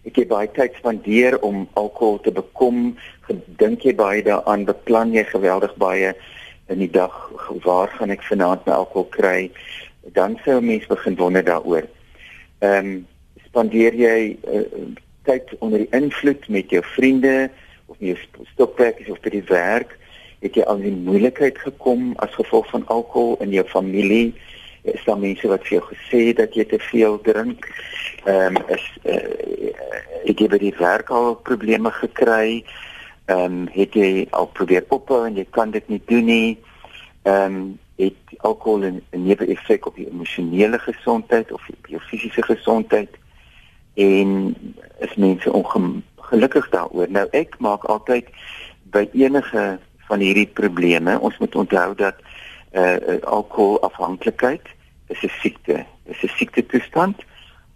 Ek 0.06 0.16
het 0.16 0.28
baie 0.28 0.52
tyd 0.52 0.74
spandeer 0.78 1.40
om 1.42 1.68
alkohol 1.74 2.20
te 2.24 2.32
bekom. 2.32 2.98
Gedink 3.30 3.84
jy 3.86 3.94
baie 3.94 4.24
daaraan, 4.26 4.66
beplan 4.66 5.12
jy 5.14 5.22
geweldig 5.30 5.76
baie 5.78 6.16
in 6.74 6.82
die 6.82 6.90
dag 6.90 7.14
waar 7.66 7.92
gaan 7.94 8.14
ek 8.14 8.26
vanaand 8.26 8.66
my 8.66 8.74
alkohol 8.74 9.06
kry? 9.14 9.52
Dan 10.18 10.40
sou 10.46 10.58
'n 10.58 10.66
mens 10.66 10.88
begin 10.90 11.16
wonder 11.16 11.46
daaroor. 11.46 11.86
Ehm 12.66 12.86
um, 12.86 13.08
spandeer 13.46 13.94
jy 13.94 14.38
uh, 14.48 14.66
tyd 15.26 15.46
onder 15.60 15.80
die 15.86 15.94
invloed 15.94 16.50
met 16.50 16.70
jou 16.70 16.82
vriende 16.96 17.50
of 17.86 18.00
met 18.00 18.10
jou 18.10 18.46
stokperdjies 18.54 19.14
of 19.14 19.22
by 19.22 19.30
die 19.30 19.46
werk? 19.46 19.98
Het 20.42 20.56
jy 20.56 20.64
al 20.64 20.82
in 20.82 21.06
moeilikheid 21.06 21.58
gekom 21.58 22.14
as 22.18 22.34
gevolg 22.34 22.70
van 22.70 22.88
alkohol 22.88 23.38
in 23.40 23.52
jou 23.52 23.66
familie? 23.66 24.34
is 24.82 25.04
daar 25.06 25.20
mense 25.20 25.48
wat 25.48 25.62
vir 25.68 25.78
jou 25.78 25.86
gesê 25.92 26.34
dat 26.34 26.54
jy 26.56 26.66
te 26.66 26.80
veel 26.80 27.22
drink. 27.22 27.68
Ehm 28.26 28.56
um, 28.56 28.64
is 28.74 28.86
uh, 29.04 29.14
het 30.26 30.40
jy 30.40 30.48
by 30.48 30.58
die 30.58 30.78
werk 30.80 31.10
al 31.10 31.36
probleme 31.36 31.92
gekry? 31.92 32.64
Ehm 32.64 32.89
um, 33.30 33.68
het 33.72 33.94
jy 33.94 34.28
al 34.30 34.48
probeer 34.48 34.86
ophou 34.90 35.26
en 35.26 35.36
jy 35.36 35.46
kan 35.50 35.72
dit 35.72 35.88
nie 35.88 36.02
doen 36.06 36.26
nie? 36.26 36.58
Ehm 37.24 37.46
um, 37.46 37.80
het 38.00 38.16
alkohol 38.48 38.80
'n 38.80 39.04
newe 39.12 39.46
effek 39.46 39.86
op 39.86 39.98
jou 39.98 40.08
emosionele 40.08 40.80
gesondheid 40.80 41.52
of 41.52 41.70
op 41.70 41.88
jou 41.88 42.02
fisiese 42.02 42.42
gesondheid? 42.42 43.10
En 43.94 44.56
is 45.00 45.16
mense 45.16 45.52
ongelukkig 45.52 46.70
daaroor? 46.70 47.10
Nou 47.10 47.28
ek 47.32 47.60
maak 47.60 47.84
altyd 47.84 48.26
by 48.84 49.10
enige 49.14 49.80
van 50.08 50.20
hierdie 50.20 50.48
probleme, 50.48 51.20
ons 51.20 51.38
moet 51.38 51.56
onthou 51.56 51.96
dat 51.96 52.16
uh 52.72 53.22
alkoholafhanklikheid 53.24 54.62
is 55.08 55.22
'n 55.24 55.32
siekte. 55.42 55.86
Dit 56.04 56.16
is 56.16 56.24
'n 56.24 56.36
siekte 56.36 56.66
toestand. 56.66 57.18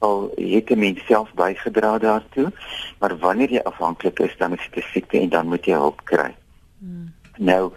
Al 0.03 0.31
het 0.35 0.69
'n 0.69 0.79
mens 0.79 1.05
self 1.05 1.33
bygedra 1.33 1.97
daartoe, 1.97 2.51
maar 2.99 3.17
wanneer 3.17 3.51
jy 3.51 3.63
afhanklik 3.63 4.19
is, 4.19 4.35
dan 4.37 4.53
is 4.53 4.69
dit 4.71 4.83
'n 4.83 4.87
siekte 4.91 5.19
en 5.19 5.29
dan 5.29 5.47
moet 5.47 5.65
jy 5.65 5.73
hulp 5.73 6.01
kry. 6.03 6.35
Hmm. 6.79 7.13
Nou 7.37 7.71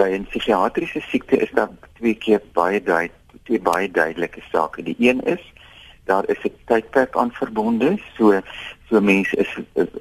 by 0.00 0.08
'n 0.18 0.26
psigiatriese 0.28 1.00
siekte 1.00 1.36
is 1.36 1.50
daar 1.52 1.70
twee 1.98 2.14
keer 2.14 2.42
baie 2.52 2.82
dui 2.82 3.10
twee 3.42 3.60
baie 3.60 3.90
duidelike 3.90 4.42
sake. 4.52 4.82
Die 4.82 4.96
een 4.98 5.20
is 5.24 5.52
daar 6.04 6.28
is 6.28 6.42
'n 6.44 6.52
tydperk 6.64 7.16
aan 7.16 7.32
verbonde, 7.32 7.98
so 8.16 8.40
so 8.88 9.00
mense 9.00 9.36
is 9.36 9.56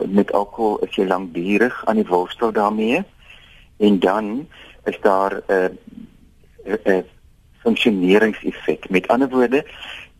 met 0.07 0.31
alkohol 0.31 0.79
is 0.79 0.95
jy 0.95 1.05
lankdurig 1.05 1.85
aan 1.85 1.95
die 1.95 2.07
worstel 2.07 2.51
daarmee 2.51 3.03
en 3.77 3.99
dan 3.99 4.47
is 4.83 4.99
daar 5.01 5.33
'n 5.47 5.53
uh, 5.53 5.69
'n 6.65 6.79
uh, 6.85 6.95
uh, 6.95 7.03
funksioneringseffek. 7.63 8.89
Met 8.89 9.07
ander 9.07 9.29
woorde, 9.29 9.65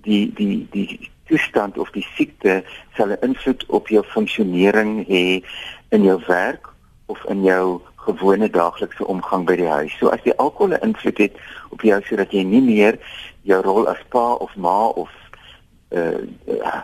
die 0.02 0.32
die 0.34 0.68
die 0.72 1.10
toestand 1.30 1.78
of 1.78 1.92
die 1.92 2.06
siekte 2.16 2.64
sal 2.98 3.12
'n 3.12 3.22
invloed 3.22 3.66
op 3.68 3.88
jou 3.88 4.04
funksionering 4.04 5.08
hê 5.08 5.44
in 5.90 6.04
jou 6.04 6.20
werk 6.28 6.70
of 7.06 7.26
in 7.26 7.44
jou 7.44 7.82
gewone 7.96 8.50
daaglikse 8.50 9.06
omgang 9.06 9.46
by 9.46 9.56
die 9.56 9.68
huis. 9.68 9.98
So 10.00 10.10
as 10.10 10.24
jy 10.24 10.34
alkohol 10.38 10.74
'n 10.74 10.82
invloed 10.82 11.18
het 11.18 11.36
op 11.70 11.82
jou 11.82 12.02
sodat 12.02 12.32
jy 12.32 12.44
nie 12.44 12.62
meer 12.62 13.00
jou 13.42 13.62
rol 13.62 13.88
as 13.88 14.02
pa 14.10 14.34
of 14.34 14.56
ma 14.56 14.88
of 14.88 15.10
uh, 15.90 16.22
uh 16.48 16.82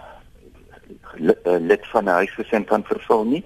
lid 1.59 1.87
van 1.87 2.03
'n 2.03 2.17
huisgesin 2.19 2.65
kan 2.65 2.83
vervul 2.83 3.23
nie, 3.23 3.43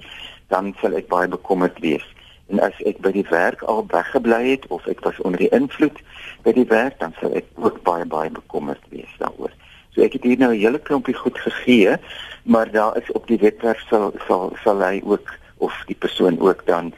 dan 0.47 0.75
sal 0.81 0.93
ek 0.93 1.07
baie 1.07 1.27
bekommerd 1.27 1.79
wees. 1.79 2.05
En 2.49 2.59
as 2.59 2.73
ek 2.89 2.97
by 3.05 3.11
die 3.11 3.27
werk 3.29 3.61
al 3.61 3.85
weggebly 3.87 4.49
het 4.49 4.67
of 4.67 4.87
ek 4.87 5.03
was 5.05 5.19
onder 5.21 5.39
die 5.39 5.53
invloed 5.53 6.01
by 6.43 6.51
die 6.51 6.65
werk, 6.65 6.99
dan 6.99 7.13
sal 7.21 7.35
ek 7.37 7.45
ook 7.55 7.83
baie 7.83 8.05
baie 8.05 8.29
bekommerd 8.29 8.81
wees 8.89 9.13
daaroor. 9.17 9.53
So 9.89 10.01
ek 10.01 10.13
het 10.13 10.23
hier 10.23 10.37
nou 10.37 10.53
'n 10.53 10.59
hele 10.59 10.79
klompie 10.79 11.15
goed 11.15 11.37
gegee, 11.37 11.97
maar 12.43 12.71
daar 12.71 12.97
is 12.97 13.11
op 13.11 13.27
die 13.27 13.37
webwerf 13.37 13.79
sal 13.89 14.13
sal 14.27 14.55
sal 14.63 14.81
hy 14.81 15.01
ook 15.03 15.33
of 15.57 15.83
die 15.85 15.95
persoon 15.95 16.39
ook 16.39 16.65
dan 16.65 16.93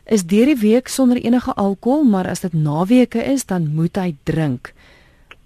is 0.05 0.25
deur 0.27 0.47
die 0.47 0.59
week 0.59 0.89
sonder 0.89 1.17
enige 1.17 1.55
alkohol, 1.55 2.05
maar 2.05 2.29
as 2.29 2.41
dit 2.41 2.53
naweke 2.53 3.23
is, 3.25 3.45
dan 3.47 3.75
moet 3.75 3.97
hy 3.97 4.15
drink. 4.23 4.73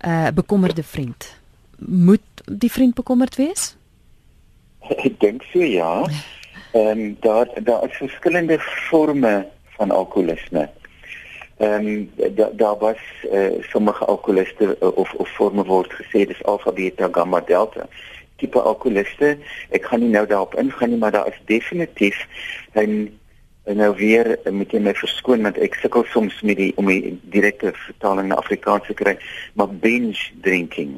'n 0.01 0.09
uh, 0.09 0.29
Bekommerde 0.35 0.83
vriend. 0.83 1.37
Moet 1.79 2.21
die 2.45 2.73
vriend 2.73 2.95
bekommerd 2.95 3.37
wees? 3.37 3.77
Ek 4.89 5.21
dink 5.21 5.43
so 5.53 5.63
ja. 5.65 6.05
Ehm 6.73 6.99
um, 6.99 7.17
daar 7.21 7.49
daar 7.65 7.85
is 7.89 7.97
verskillende 7.97 8.59
forme 8.61 9.47
van 9.77 9.91
alkoholisme. 9.91 10.69
Ehm 11.57 11.87
um, 11.87 12.11
daar 12.35 12.57
daar 12.57 12.79
was 12.79 13.01
uh, 13.33 13.63
sommige 13.73 14.05
alkoholiste 14.05 14.77
uh, 14.81 14.97
of 14.97 15.15
of 15.15 15.29
forme 15.29 15.65
word 15.65 15.93
gesê 15.93 16.27
dis 16.27 16.45
alfa 16.45 16.73
beta 16.73 17.09
gamma 17.13 17.41
delta 17.41 17.89
tipe 18.37 18.61
alkoholiste. 18.61 19.39
Ek 19.71 19.85
gaan 19.85 20.01
nie 20.01 20.13
nou 20.13 20.27
daarop 20.27 20.55
ingaan 20.61 20.93
nie, 20.93 20.99
maar 20.99 21.13
daar 21.13 21.29
is 21.33 21.41
definitief 21.45 22.27
'n 22.75 23.19
en 23.67 23.81
nou 23.83 23.91
weer 23.99 24.37
moet 24.51 24.73
jy 24.73 24.81
my 24.81 24.95
verskoon 24.95 25.43
want 25.47 25.59
ek 25.59 25.75
sukkel 25.83 26.07
soms 26.13 26.39
met 26.47 26.61
die 26.61 26.73
om 26.81 26.91
die 26.91 27.17
direkte 27.35 27.73
vertaling 27.87 28.31
na 28.31 28.39
Afrikaans 28.43 28.87
te 28.87 28.95
kry, 28.95 29.17
maar 29.55 29.73
binge 29.83 30.31
drinking 30.47 30.97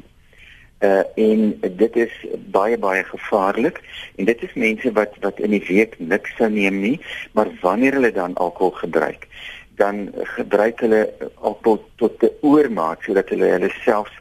uh 0.79 1.03
en 1.19 1.41
dit 1.59 1.95
is 1.99 2.13
baie 2.55 2.77
baie 2.79 3.03
gevaarlik 3.03 3.81
en 4.15 4.25
dit 4.29 4.43
is 4.47 4.53
mense 4.55 4.91
wat 4.95 5.17
wat 5.25 5.39
in 5.43 5.51
die 5.51 5.65
week 5.67 5.97
niks 5.99 6.31
sou 6.37 6.47
neem 6.49 6.77
nie 6.79 6.95
maar 7.35 7.51
wanneer 7.61 7.97
hulle 7.97 8.11
dan 8.15 8.37
alkohol 8.39 8.71
gebruik 8.85 9.27
dan 9.75 10.07
gebruik 10.37 10.79
hulle 10.79 11.01
alkohol 11.35 11.83
tot 11.95 12.15
die 12.23 12.31
oormaat 12.47 13.03
sodat 13.03 13.29
hulle 13.35 13.51
hulle 13.57 13.71
selfs 13.83 14.15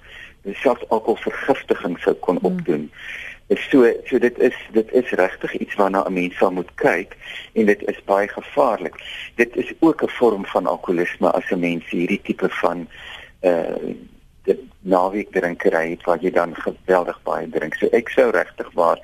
selfs 0.64 0.84
alkoholvergiftiging 0.94 1.98
sou 2.02 2.14
kon 2.24 2.38
hmm. 2.40 2.50
opdoen. 2.52 2.84
Hmm. 2.88 3.27
So 3.48 3.92
so 4.04 4.18
dit 4.18 4.38
is 4.38 4.54
dit 4.72 4.92
is 4.92 5.10
regtig 5.10 5.52
iets 5.56 5.74
waarna 5.74 6.04
'n 6.04 6.12
mens 6.12 6.36
sal 6.36 6.50
moet 6.52 6.74
kyk 6.74 7.16
en 7.52 7.66
dit 7.66 7.82
is 7.88 8.04
baie 8.04 8.28
gevaarlik. 8.28 8.94
Dit 9.34 9.56
is 9.56 9.72
ook 9.78 10.02
'n 10.02 10.08
vorm 10.08 10.46
van 10.46 10.66
alkoholisme 10.66 11.30
as 11.30 11.50
'n 11.50 11.58
mens 11.58 11.84
hierdie 11.90 12.20
tipe 12.22 12.48
van 12.48 12.88
uh 13.40 13.94
dit 14.42 14.60
naweek 14.80 15.32
drinkery 15.32 15.90
het 15.90 16.04
waar 16.04 16.20
jy 16.20 16.30
dan 16.30 16.54
geweldig 16.54 17.22
baie 17.22 17.48
drink. 17.48 17.74
So 17.74 17.86
ek 17.92 18.08
sou 18.08 18.30
regtig 18.30 18.70
waar 18.72 19.00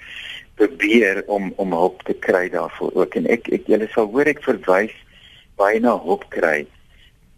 probeer 0.54 1.22
om 1.26 1.52
om 1.56 1.72
hulp 1.72 2.02
te 2.02 2.14
kry 2.14 2.48
daarvoor 2.48 2.90
ook 2.94 3.14
en 3.14 3.26
ek 3.26 3.48
ek 3.48 3.66
julle 3.66 3.88
sal 3.88 4.06
hoor 4.12 4.26
ek 4.26 4.42
verwys 4.42 4.94
baie 5.56 5.80
na 5.80 5.96
hulp 5.98 6.28
kry. 6.28 6.66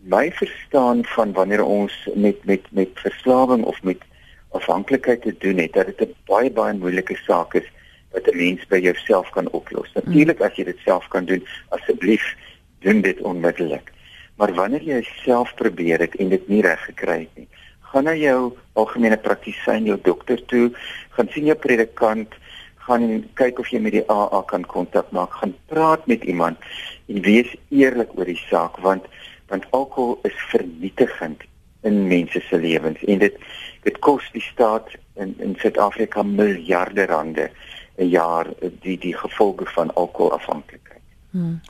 My 0.03 0.33
verstaan 0.33 1.05
van 1.05 1.33
wanneer 1.33 1.65
ons 1.65 2.09
met 2.15 2.45
met 2.45 2.63
met 2.71 2.89
verslawing 2.95 3.65
of 3.65 3.83
met 3.83 4.03
afhanklikheid 4.51 5.23
te 5.23 5.35
doen 5.39 5.59
het, 5.59 5.73
dat 5.73 5.87
dit 5.87 6.01
'n 6.01 6.15
baie 6.27 6.51
baie 6.51 6.75
moeilike 6.75 7.17
saak 7.17 7.55
is 7.55 7.69
wat 8.13 8.27
'n 8.27 8.37
mens 8.37 8.67
by 8.67 8.79
jouself 8.79 9.31
kan 9.31 9.51
oplos. 9.51 9.93
Mm. 9.93 10.03
Natuurlik 10.03 10.41
as 10.41 10.57
jy 10.57 10.65
dit 10.65 10.79
self 10.85 11.09
kan 11.09 11.25
doen, 11.25 11.47
asseblief 11.69 12.35
doen 12.79 13.01
dit 13.01 13.21
onmiddellik. 13.21 13.93
Maar 14.37 14.55
wanneer 14.55 14.83
jy 14.83 15.03
self 15.25 15.55
probeer 15.55 15.99
dit 15.99 16.15
en 16.17 16.29
dit 16.29 16.49
nie 16.49 16.63
reg 16.63 16.85
gekry 16.85 17.19
het 17.19 17.37
nie, 17.37 17.49
gaan 17.81 18.05
na 18.05 18.15
jou 18.15 18.53
algemene 18.73 19.17
praktisyn, 19.17 19.85
jou 19.85 19.99
dokter 20.03 20.45
toe, 20.45 20.71
gaan 21.11 21.29
sien 21.33 21.45
jou 21.45 21.57
predikant, 21.57 22.35
gaan 22.87 23.25
kyk 23.35 23.59
of 23.59 23.69
jy 23.69 23.81
met 23.81 23.93
die 23.93 24.05
AA 24.13 24.43
kan 24.47 24.65
kontak 24.65 25.11
maak, 25.11 25.33
gaan 25.33 25.55
praat 25.67 26.07
met 26.07 26.25
iemand 26.25 26.59
en 27.09 27.23
wees 27.23 27.55
eerlik 27.69 28.13
oor 28.19 28.29
die 28.29 28.43
saak 28.49 28.79
want 28.85 29.07
want 29.49 29.67
alkohol 29.71 30.19
is 30.27 30.39
vernietigend 30.51 31.43
in 31.87 32.07
mense 32.07 32.41
se 32.49 32.59
lewens 32.59 33.05
en 33.05 33.23
dit 33.23 33.37
dit 33.87 33.99
kos 33.99 34.27
die 34.35 34.43
staat 34.43 34.91
in 35.15 35.35
in 35.39 35.55
Suid-Afrika 35.63 36.23
miljarde 36.23 37.07
rande 37.07 37.51
'n 37.97 38.09
jaar 38.09 38.47
die 38.81 38.99
die 38.99 39.17
gevolge 39.17 39.67
van 39.67 39.95
alkoholafhanklikheid. 39.95 41.05
Hmm. 41.31 41.61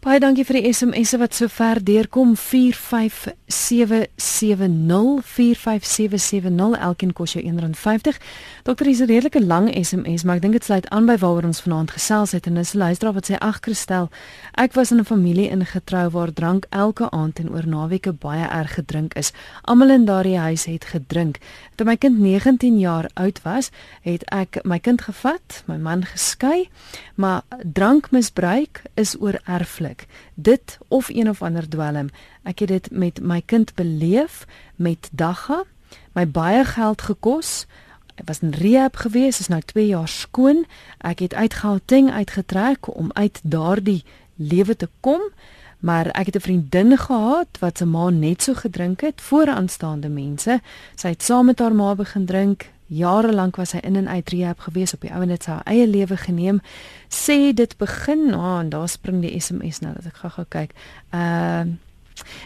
Baie 0.00 0.16
dankie 0.16 0.46
vir 0.48 0.56
die 0.56 0.70
SMS'e 0.72 1.18
wat 1.20 1.36
so 1.36 1.44
ver 1.52 1.76
deurkom 1.84 2.30
45770 2.40 4.06
45770 5.28 6.78
elkeen 6.86 7.12
kos 7.12 7.34
jou 7.36 7.42
R1.50. 7.44 8.16
Dokter 8.64 8.88
is 8.88 9.02
'n 9.02 9.12
redelike 9.12 9.44
lang 9.44 9.68
SMS, 9.68 10.24
maar 10.24 10.36
ek 10.36 10.42
dink 10.42 10.56
dit 10.56 10.64
sluit 10.64 10.88
aan 10.88 11.04
by 11.04 11.20
waaroor 11.20 11.44
ons 11.44 11.60
vanaand 11.60 11.90
gesels 11.90 12.32
het 12.32 12.46
en 12.46 12.54
dis 12.54 12.74
'n 12.74 12.78
luisteraar 12.78 13.12
wat 13.12 13.30
sê 13.30 13.36
ag 13.38 13.58
Christel, 13.60 14.08
ek 14.54 14.72
was 14.72 14.90
in 14.90 15.00
'n 15.00 15.04
familie 15.04 15.50
ingetrou 15.50 16.10
waar 16.10 16.32
drank 16.32 16.66
elke 16.70 17.10
aand 17.10 17.38
en 17.38 17.50
oor 17.50 17.66
naweke 17.66 18.12
baie 18.12 18.48
erg 18.48 18.74
gedrink 18.74 19.14
is. 19.14 19.32
Almal 19.62 19.90
in 19.90 20.04
daardie 20.04 20.38
huis 20.38 20.64
het 20.64 20.84
gedrink. 20.84 21.38
Toe 21.74 21.86
my 21.86 21.96
kind 21.96 22.18
19 22.18 22.78
jaar 22.78 23.10
oud 23.14 23.42
was, 23.42 23.70
het 24.00 24.24
ek 24.32 24.64
my 24.64 24.78
kind 24.78 25.02
gevat, 25.02 25.62
my 25.66 25.76
man 25.76 26.04
geskei, 26.04 26.68
maar 27.14 27.42
drankmisbruik 27.72 28.82
is 28.94 29.16
oor 29.20 29.40
erflik 29.44 29.89
moontlik. 29.90 30.06
Dit 30.34 30.78
of 30.88 31.08
een 31.08 31.28
of 31.28 31.42
ander 31.42 31.68
dwelm. 31.68 32.08
Ek 32.42 32.58
het 32.58 32.68
dit 32.68 32.90
met 32.90 33.20
my 33.20 33.42
kind 33.44 33.74
beleef 33.74 34.46
met 34.76 35.08
dagga, 35.12 35.64
my 36.12 36.26
baie 36.26 36.64
geld 36.64 37.02
gekos. 37.02 37.66
Ek 38.16 38.26
was 38.26 38.40
in 38.40 38.50
rehab 38.50 38.96
gewees, 38.96 39.40
is 39.40 39.48
nou 39.48 39.60
2 39.60 39.86
jaar 39.86 40.08
skoon. 40.08 40.66
Ek 40.98 41.18
het 41.18 41.34
uit 41.34 41.54
Gauteng 41.54 42.10
uitgetrek 42.10 42.94
om 42.94 43.10
uit 43.12 43.40
daardie 43.42 44.04
lewe 44.36 44.76
te 44.76 44.88
kom. 45.00 45.20
Maar 45.80 46.06
ek 46.12 46.26
het 46.26 46.36
'n 46.36 46.40
vriendin 46.40 46.96
gehad 46.96 47.58
wat 47.60 47.78
se 47.78 47.86
ma 47.86 48.10
net 48.10 48.42
so 48.42 48.54
gedrink 48.54 49.00
het 49.00 49.20
voor 49.20 49.48
aanstaande 49.48 50.08
mense. 50.08 50.60
Sy 50.94 51.08
het 51.08 51.22
saam 51.22 51.46
met 51.46 51.58
haar 51.58 51.74
ma 51.74 51.94
begin 51.94 52.26
drink, 52.26 52.70
Jare 52.90 53.30
lank 53.32 53.56
was 53.56 53.72
hy 53.76 53.80
in 53.86 53.96
en 53.96 54.08
uit 54.08 54.32
rehab 54.34 54.64
gewees 54.66 54.94
op 54.96 55.04
die 55.06 55.12
ou 55.14 55.22
en 55.22 55.30
dit 55.30 55.44
sy 55.46 55.60
eie 55.70 55.86
lewe 55.86 56.16
geneem. 56.18 56.58
Sê 57.06 57.52
dit 57.54 57.76
begin, 57.78 58.32
ah, 58.34 58.58
en 58.64 58.72
daar 58.72 58.88
spring 58.90 59.20
die 59.22 59.36
SMS 59.38 59.78
nou 59.84 59.92
dat 59.94 60.08
ek 60.10 60.18
gou-gou 60.24 60.46
kyk. 60.50 60.74
Ehm 61.14 61.76
uh, 61.76 61.78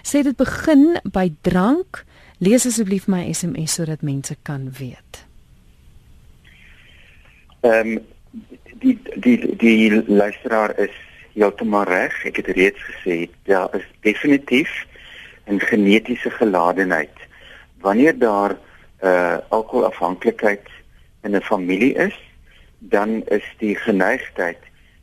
sê 0.07 0.21
dit 0.23 0.37
begin 0.39 1.01
by 1.11 1.33
drank. 1.43 2.05
Lees 2.39 2.67
asseblief 2.69 3.09
my 3.11 3.25
SMS 3.33 3.75
sodat 3.79 4.05
mense 4.07 4.37
kan 4.47 4.69
weet. 4.79 5.25
Ehm 7.65 7.97
um, 7.97 8.03
die 8.85 8.99
die 9.25 9.39
die 9.57 10.03
luisteraar 10.07 10.77
is 10.79 10.95
heeltemal 11.33 11.89
reg. 11.89 12.21
Ek 12.29 12.43
het 12.43 12.53
reeds 12.53 12.85
gesê 12.91 13.25
daar 13.49 13.73
is 13.75 13.89
definitief 14.07 14.71
'n 15.49 15.59
genetiese 15.61 16.31
geladenheid. 16.31 17.17
Wanneer 17.81 18.19
daar 18.19 18.57
uh 19.05 19.37
alkoholafhanklikheid 19.49 20.69
in 21.23 21.37
'n 21.37 21.43
familie 21.43 21.95
is, 21.95 22.17
dan 22.79 23.23
is 23.29 23.45
die 23.59 23.77
geneigtheid 23.77 24.59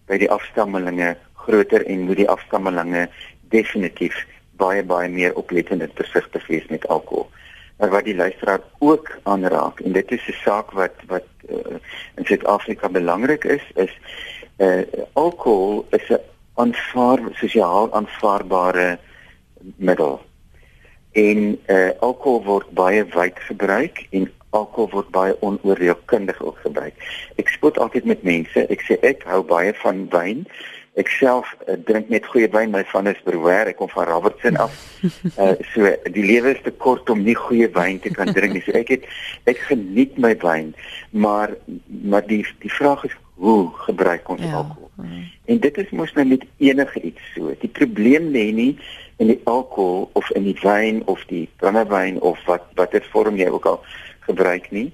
by 0.06 0.18
die 0.18 0.32
afstammelinge 0.32 1.16
groter 1.34 1.86
en 1.86 2.08
moet 2.08 2.22
die 2.22 2.30
afstammelinge 2.30 3.10
definitief 3.50 4.26
baie 4.62 4.84
baie 4.84 5.10
meer 5.10 5.36
oplettend 5.36 5.82
en 5.82 5.94
versigtig 5.96 6.48
wees 6.48 6.68
met 6.70 6.88
alkohol. 6.88 7.30
Maar 7.78 7.90
wat 7.90 8.06
die 8.06 8.16
luisteraar 8.16 8.62
ook 8.80 9.10
aanraak 9.24 9.80
en 9.80 9.92
dit 9.92 10.12
is 10.12 10.28
'n 10.28 10.38
saak 10.44 10.72
wat 10.72 10.96
wat 11.08 11.26
uh, 11.50 11.80
in 12.16 12.26
Suid-Afrika 12.26 12.90
belangrik 12.90 13.44
is, 13.44 13.64
is 13.76 13.94
uh 14.58 14.84
alkohol 15.14 15.86
is 15.90 16.10
'n 16.10 16.22
aanvaar 16.54 17.20
sosiaal 17.34 17.94
aanvaarbare 17.94 19.00
middel. 19.78 20.22
En 21.12 21.60
uh 21.68 21.90
alkohol 22.00 22.44
word 22.44 22.70
baie 22.78 23.06
wyd 23.14 23.40
gebruik 23.48 24.06
en 24.10 24.30
alkohol 24.50 24.90
word 24.92 25.10
baie 25.12 25.36
onoordeelkundig 25.40 26.42
ook 26.44 26.60
gebruik. 26.64 26.96
Ek 27.36 27.52
spot 27.52 27.80
altyd 27.80 28.08
met 28.08 28.24
mense. 28.24 28.68
Ek 28.72 28.84
sê 28.88 29.00
ek 29.04 29.26
hou 29.28 29.42
baie 29.48 29.74
van 29.84 30.06
wyn. 30.12 30.46
Ek 31.00 31.08
self 31.08 31.52
uh, 31.68 31.78
drink 31.88 32.10
net 32.12 32.28
goeie 32.32 32.48
wyn. 32.52 32.72
My 32.72 32.84
van 32.92 33.08
is 33.12 33.20
Brouwer. 33.24 33.68
Ek 33.72 33.80
kom 33.80 33.92
van 33.92 34.08
Robertson 34.08 34.60
af. 34.60 34.76
Uh 35.36 35.56
so 35.74 35.92
die 36.16 36.26
lewe 36.28 36.56
is 36.56 36.64
te 36.64 36.72
kort 36.72 37.10
om 37.12 37.24
nie 37.28 37.36
goeie 37.36 37.68
wyn 37.76 38.00
te 38.04 38.12
kan 38.16 38.32
drink 38.36 38.56
nie. 38.56 38.64
So 38.68 38.76
ek 38.80 38.96
het 38.96 39.08
ek 39.52 39.60
geniet 39.68 40.16
my 40.20 40.32
wyn, 40.44 40.72
maar 41.12 41.56
maar 41.88 42.24
die 42.28 42.44
die 42.64 42.72
vraag 42.72 43.04
is 43.08 43.20
hoe 43.42 43.68
gebruik 43.88 44.30
ons 44.30 44.44
ja. 44.44 44.64
alkohol? 44.64 44.92
En 45.52 45.60
dit 45.60 45.78
is 45.78 45.90
mos 45.98 46.12
nou 46.14 46.26
met 46.30 46.44
enige 46.62 47.02
iets 47.02 47.32
so. 47.36 47.52
Die 47.60 47.72
probleem 47.72 48.30
lê 48.36 48.52
nie 48.56 48.74
in 49.22 49.30
die 49.30 49.42
alkohol 49.44 50.10
of 50.18 50.30
in 50.32 50.48
die 50.48 50.58
wyn 50.64 51.04
of 51.06 51.22
die 51.30 51.46
brandewyn 51.62 52.18
of 52.26 52.40
wat 52.50 52.64
watter 52.80 53.04
vorm 53.14 53.38
jy 53.38 53.52
ook 53.54 53.68
al 53.70 53.78
gebruik 54.26 54.72
nie. 54.74 54.88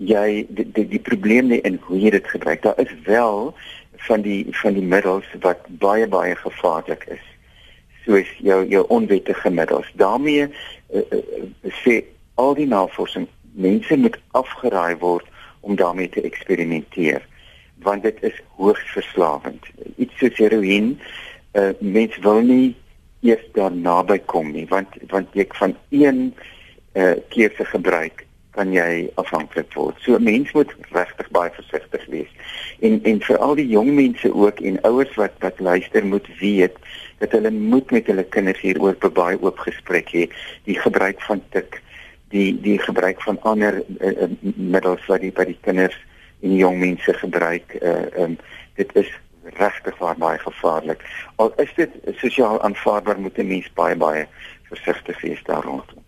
Jy 0.00 0.46
die 0.48 0.64
die, 0.72 0.86
die 0.94 1.02
probleem 1.04 1.50
lê 1.52 1.58
in 1.68 1.76
hoe 1.84 2.00
jy 2.00 2.14
dit 2.14 2.30
gebruik. 2.32 2.62
Daar 2.64 2.80
is 2.80 2.94
wel 3.04 3.52
van 4.08 4.24
die 4.24 4.46
van 4.62 4.78
die 4.78 4.86
middels 4.94 5.28
wat 5.44 5.68
baie 5.84 6.08
baie 6.08 6.36
gevaarlik 6.40 7.04
is. 7.12 7.24
Soos 8.06 8.32
jou 8.40 8.62
jou 8.72 8.84
onwettige 8.88 9.50
middels. 9.50 9.92
daarmee 10.00 10.48
uh, 10.48 11.02
uh, 11.02 11.22
sê 11.84 12.00
al 12.40 12.54
die 12.56 12.70
navorsing 12.72 13.28
mense 13.52 13.96
moet 13.96 14.16
afgeraai 14.38 14.96
word 15.04 15.26
om 15.60 15.76
daarmee 15.76 16.08
te 16.08 16.24
eksperimenteer 16.24 17.20
want 17.84 18.02
dit 18.02 18.16
is 18.26 18.34
hoogs 18.56 18.90
verslawend. 18.90 19.66
Iets 19.96 20.16
soos 20.18 20.40
heroïne, 20.40 20.96
uh, 21.52 21.70
mense 21.78 22.20
wil 22.24 22.40
nie 22.42 22.74
eers 23.26 23.44
daar 23.52 23.74
naby 23.74 24.18
kom 24.30 24.52
nie 24.52 24.66
want 24.70 24.94
want 25.10 25.34
jy 25.34 25.46
van 25.58 25.76
een 25.90 26.34
uh, 26.94 27.14
keer 27.28 27.52
se 27.56 27.64
gebruik 27.64 28.26
kan 28.58 28.72
jy 28.74 29.06
afhanklik 29.20 29.70
word. 29.78 29.98
So 30.02 30.18
mense 30.18 30.50
moet 30.56 30.72
regtig 30.90 31.28
baie 31.34 31.50
versigtig 31.54 32.06
wees. 32.10 32.30
En 32.82 32.98
en 33.06 33.20
vir 33.22 33.38
al 33.44 33.54
die 33.58 33.68
jong 33.70 33.92
mense 33.94 34.30
ook 34.34 34.62
en 34.70 34.80
ouers 34.88 35.14
wat 35.20 35.36
wat 35.44 35.60
luister 35.62 36.06
moet 36.06 36.26
weet 36.40 36.78
dat 37.22 37.34
hulle 37.36 37.52
moet 37.54 37.90
met 37.94 38.10
hulle 38.10 38.24
kinders 38.34 38.62
hieroor 38.62 38.98
baie 39.14 39.38
oop 39.38 39.62
gesprek 39.62 40.10
hê. 40.14 40.26
Die 40.66 40.78
gebruik 40.78 41.22
van 41.28 41.42
tik, 41.54 41.80
die 42.34 42.50
die 42.64 42.78
gebruik 42.82 43.22
van 43.22 43.38
ander 43.52 43.82
uh, 44.00 44.12
uh, 44.26 44.30
middels 44.56 45.06
wat 45.06 45.22
die 45.22 45.34
by 45.34 45.46
die 45.52 45.58
kinders 45.62 45.96
en 46.42 46.54
die 46.54 46.62
jong 46.64 46.82
mense 46.82 47.14
gebruik. 47.22 47.78
Uh, 47.78 48.06
um, 48.24 48.38
dit 48.78 48.94
is 48.98 49.10
regtig 49.56 49.98
baie 50.18 50.38
gevaarlik. 50.38 51.04
Al 51.36 51.52
is 51.56 51.74
dit 51.74 51.90
sosiaal 52.16 52.62
aanvaarbaar 52.62 53.20
moet 53.20 53.38
'n 53.38 53.46
mens 53.46 53.72
baie 53.72 53.96
baie 53.96 54.26
versigtig 54.68 55.20
wees 55.20 55.42
daar 55.42 55.62
rondom. 55.62 56.04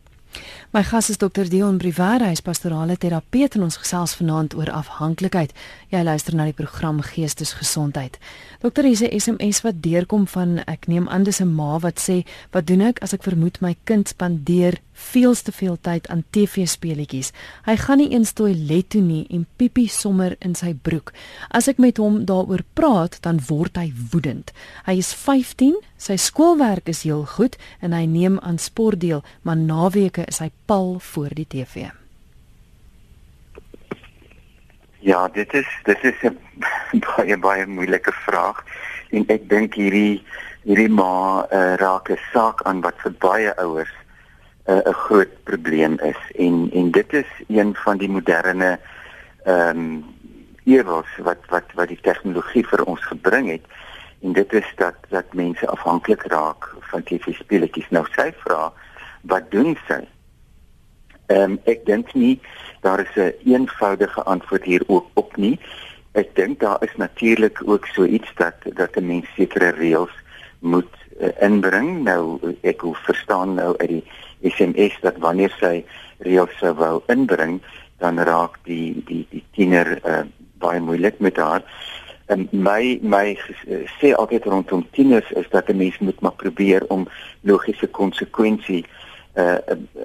My 0.73 0.85
gas 0.85 1.09
is 1.11 1.17
Dr 1.19 1.49
Dion 1.51 1.81
Brivara, 1.83 2.29
hy 2.31 2.37
is 2.37 2.45
pastorale 2.47 2.95
terapeut 3.03 3.57
en 3.59 3.65
ons 3.67 3.77
gesels 3.83 4.13
vanaand 4.15 4.53
oor 4.55 4.69
afhanklikheid. 4.71 5.51
Jy 5.91 6.03
luister 6.07 6.37
na 6.39 6.45
die 6.47 6.55
program 6.55 7.01
Geestesgesondheid. 7.03 8.21
Dokter, 8.63 8.87
hier 8.87 8.95
is 8.95 9.03
'n 9.03 9.19
SMS 9.19 9.63
wat 9.67 9.83
deurkom 9.83 10.29
van 10.29 10.63
ek 10.71 10.87
neem 10.87 11.09
aan 11.09 11.25
dis 11.25 11.41
'n 11.41 11.55
ma 11.55 11.81
wat 11.81 11.99
sê, 11.99 12.25
"Wat 12.53 12.67
doen 12.67 12.83
ek 12.83 13.03
as 13.03 13.13
ek 13.13 13.25
vermoed 13.25 13.61
my 13.61 13.75
kind 13.85 14.09
spandeer 14.09 14.79
veel 15.01 15.35
te 15.35 15.53
veel 15.53 15.77
tyd 15.81 16.09
aan 16.09 16.25
TV-speletjies. 16.35 17.33
Hy 17.65 17.77
gaan 17.81 18.01
nie 18.03 18.11
eens 18.13 18.33
toilet 18.37 18.91
toe 18.93 19.03
nie 19.05 19.25
en 19.33 19.47
piepie 19.61 19.89
sommer 19.91 20.37
in 20.45 20.55
sy 20.59 20.73
broek. 20.75 21.13
As 21.49 21.69
ek 21.73 21.81
met 21.83 22.01
hom 22.03 22.25
daaroor 22.29 22.65
praat, 22.79 23.19
dan 23.25 23.41
word 23.49 23.81
hy 23.81 23.91
woedend. 24.13 24.53
Hy 24.87 24.99
is 25.01 25.13
15, 25.17 25.79
sy 26.01 26.17
skoolwerk 26.21 26.89
is 26.93 27.05
heel 27.09 27.25
goed 27.37 27.57
en 27.81 27.97
hy 27.97 28.05
neem 28.09 28.39
aan 28.45 28.61
sport 28.61 29.01
deel, 29.01 29.25
maar 29.43 29.59
naweke 29.59 30.27
is 30.29 30.41
hy 30.45 30.51
pal 30.71 30.99
voor 30.99 31.29
die 31.35 31.47
TV. 31.47 31.89
Ja, 34.99 35.29
dit 35.29 35.53
is 35.53 35.69
dit 35.83 36.05
is 36.05 36.23
'n 36.23 36.39
baie 37.07 37.39
baie 37.39 37.67
moeilike 37.67 38.13
vraag 38.13 38.63
en 39.11 39.25
ek 39.27 39.49
dink 39.49 39.75
hierdie 39.75 40.23
hierdie 40.63 40.93
ma 41.01 41.43
uh, 41.51 41.75
raak 41.75 42.11
'n 42.11 42.23
saak 42.33 42.63
aan 42.63 42.81
wat 42.87 42.95
vir 43.03 43.15
baie 43.19 43.57
ouers 43.57 43.95
eh, 44.65 44.75
'n 44.75 44.89
uh, 44.89 44.95
groot 44.95 45.33
probleem 45.43 45.99
is 46.13 46.23
en 46.47 46.71
en 46.73 46.91
dit 46.91 47.13
is 47.13 47.31
een 47.49 47.75
van 47.75 47.99
die 47.99 48.11
moderne 48.11 48.79
ehm 49.45 49.79
um, 49.79 50.05
eros 50.65 51.11
wat 51.19 51.43
wat 51.49 51.67
wat 51.75 51.89
die 51.89 52.01
tegnologie 52.01 52.67
vir 52.67 52.85
ons 52.85 53.03
gebring 53.11 53.51
het 53.51 53.67
en 54.23 54.33
dit 54.33 54.53
is 54.53 54.71
dat 54.77 54.95
dat 55.09 55.35
mense 55.35 55.67
afhanklik 55.67 56.23
raak 56.23 56.71
van 56.81 57.03
TV-speletjies 57.03 57.91
nou 57.91 58.07
sy 58.15 58.31
vra 58.45 58.73
wat 59.23 59.51
doen 59.51 59.77
sy 59.89 60.07
Ehm 61.31 61.43
um, 61.43 61.59
ek 61.71 61.85
dink 61.87 62.11
nie 62.19 62.41
daar 62.83 63.01
is 63.01 63.15
'n 63.15 63.21
een 63.21 63.35
eenvoudige 63.55 64.23
antwoord 64.23 64.65
hier 64.65 64.83
ook 64.87 65.07
op 65.15 65.37
nie. 65.37 65.61
Ek 66.13 66.35
dink 66.35 66.61
daar 66.61 66.83
is 66.83 66.97
natuurlik 66.97 67.63
ook 67.65 67.87
so 67.87 68.05
iets 68.05 68.31
dat 68.35 68.55
dat 68.75 68.97
'n 68.97 69.07
mens 69.07 69.27
sekere 69.35 69.71
reëls 69.71 70.15
moet 70.59 70.95
uh, 71.21 71.29
inbring. 71.41 72.03
Nou 72.03 72.39
ek 72.61 72.81
hoef 72.81 72.99
verstaan 72.99 73.55
nou 73.55 73.77
uit 73.77 73.89
die 73.89 74.05
SMS 74.43 75.01
dat 75.01 75.17
wanneer 75.19 75.55
sy 75.61 75.85
reëls 76.19 76.59
sou 76.59 76.75
wou 76.75 77.03
inbring, 77.07 77.63
dan 77.99 78.19
raak 78.19 78.59
die 78.63 79.03
die 79.07 79.27
die 79.31 79.45
tiener 79.53 80.01
uh, 80.07 80.27
baie 80.59 80.81
moeilik 80.81 81.19
met 81.19 81.37
haar. 81.37 81.63
En 82.27 82.49
my 82.51 82.99
my 83.03 83.39
uh, 83.67 83.87
sê 84.01 84.15
altyd 84.15 84.45
rondom 84.45 84.87
tieners 84.91 85.31
is 85.31 85.49
dat 85.51 85.69
'n 85.69 85.77
mens 85.77 85.99
moet 85.99 86.21
maar 86.21 86.39
probeer 86.43 86.85
om 86.89 87.09
logiese 87.41 87.87
konsekwensies 87.87 88.85
uh 88.85 89.00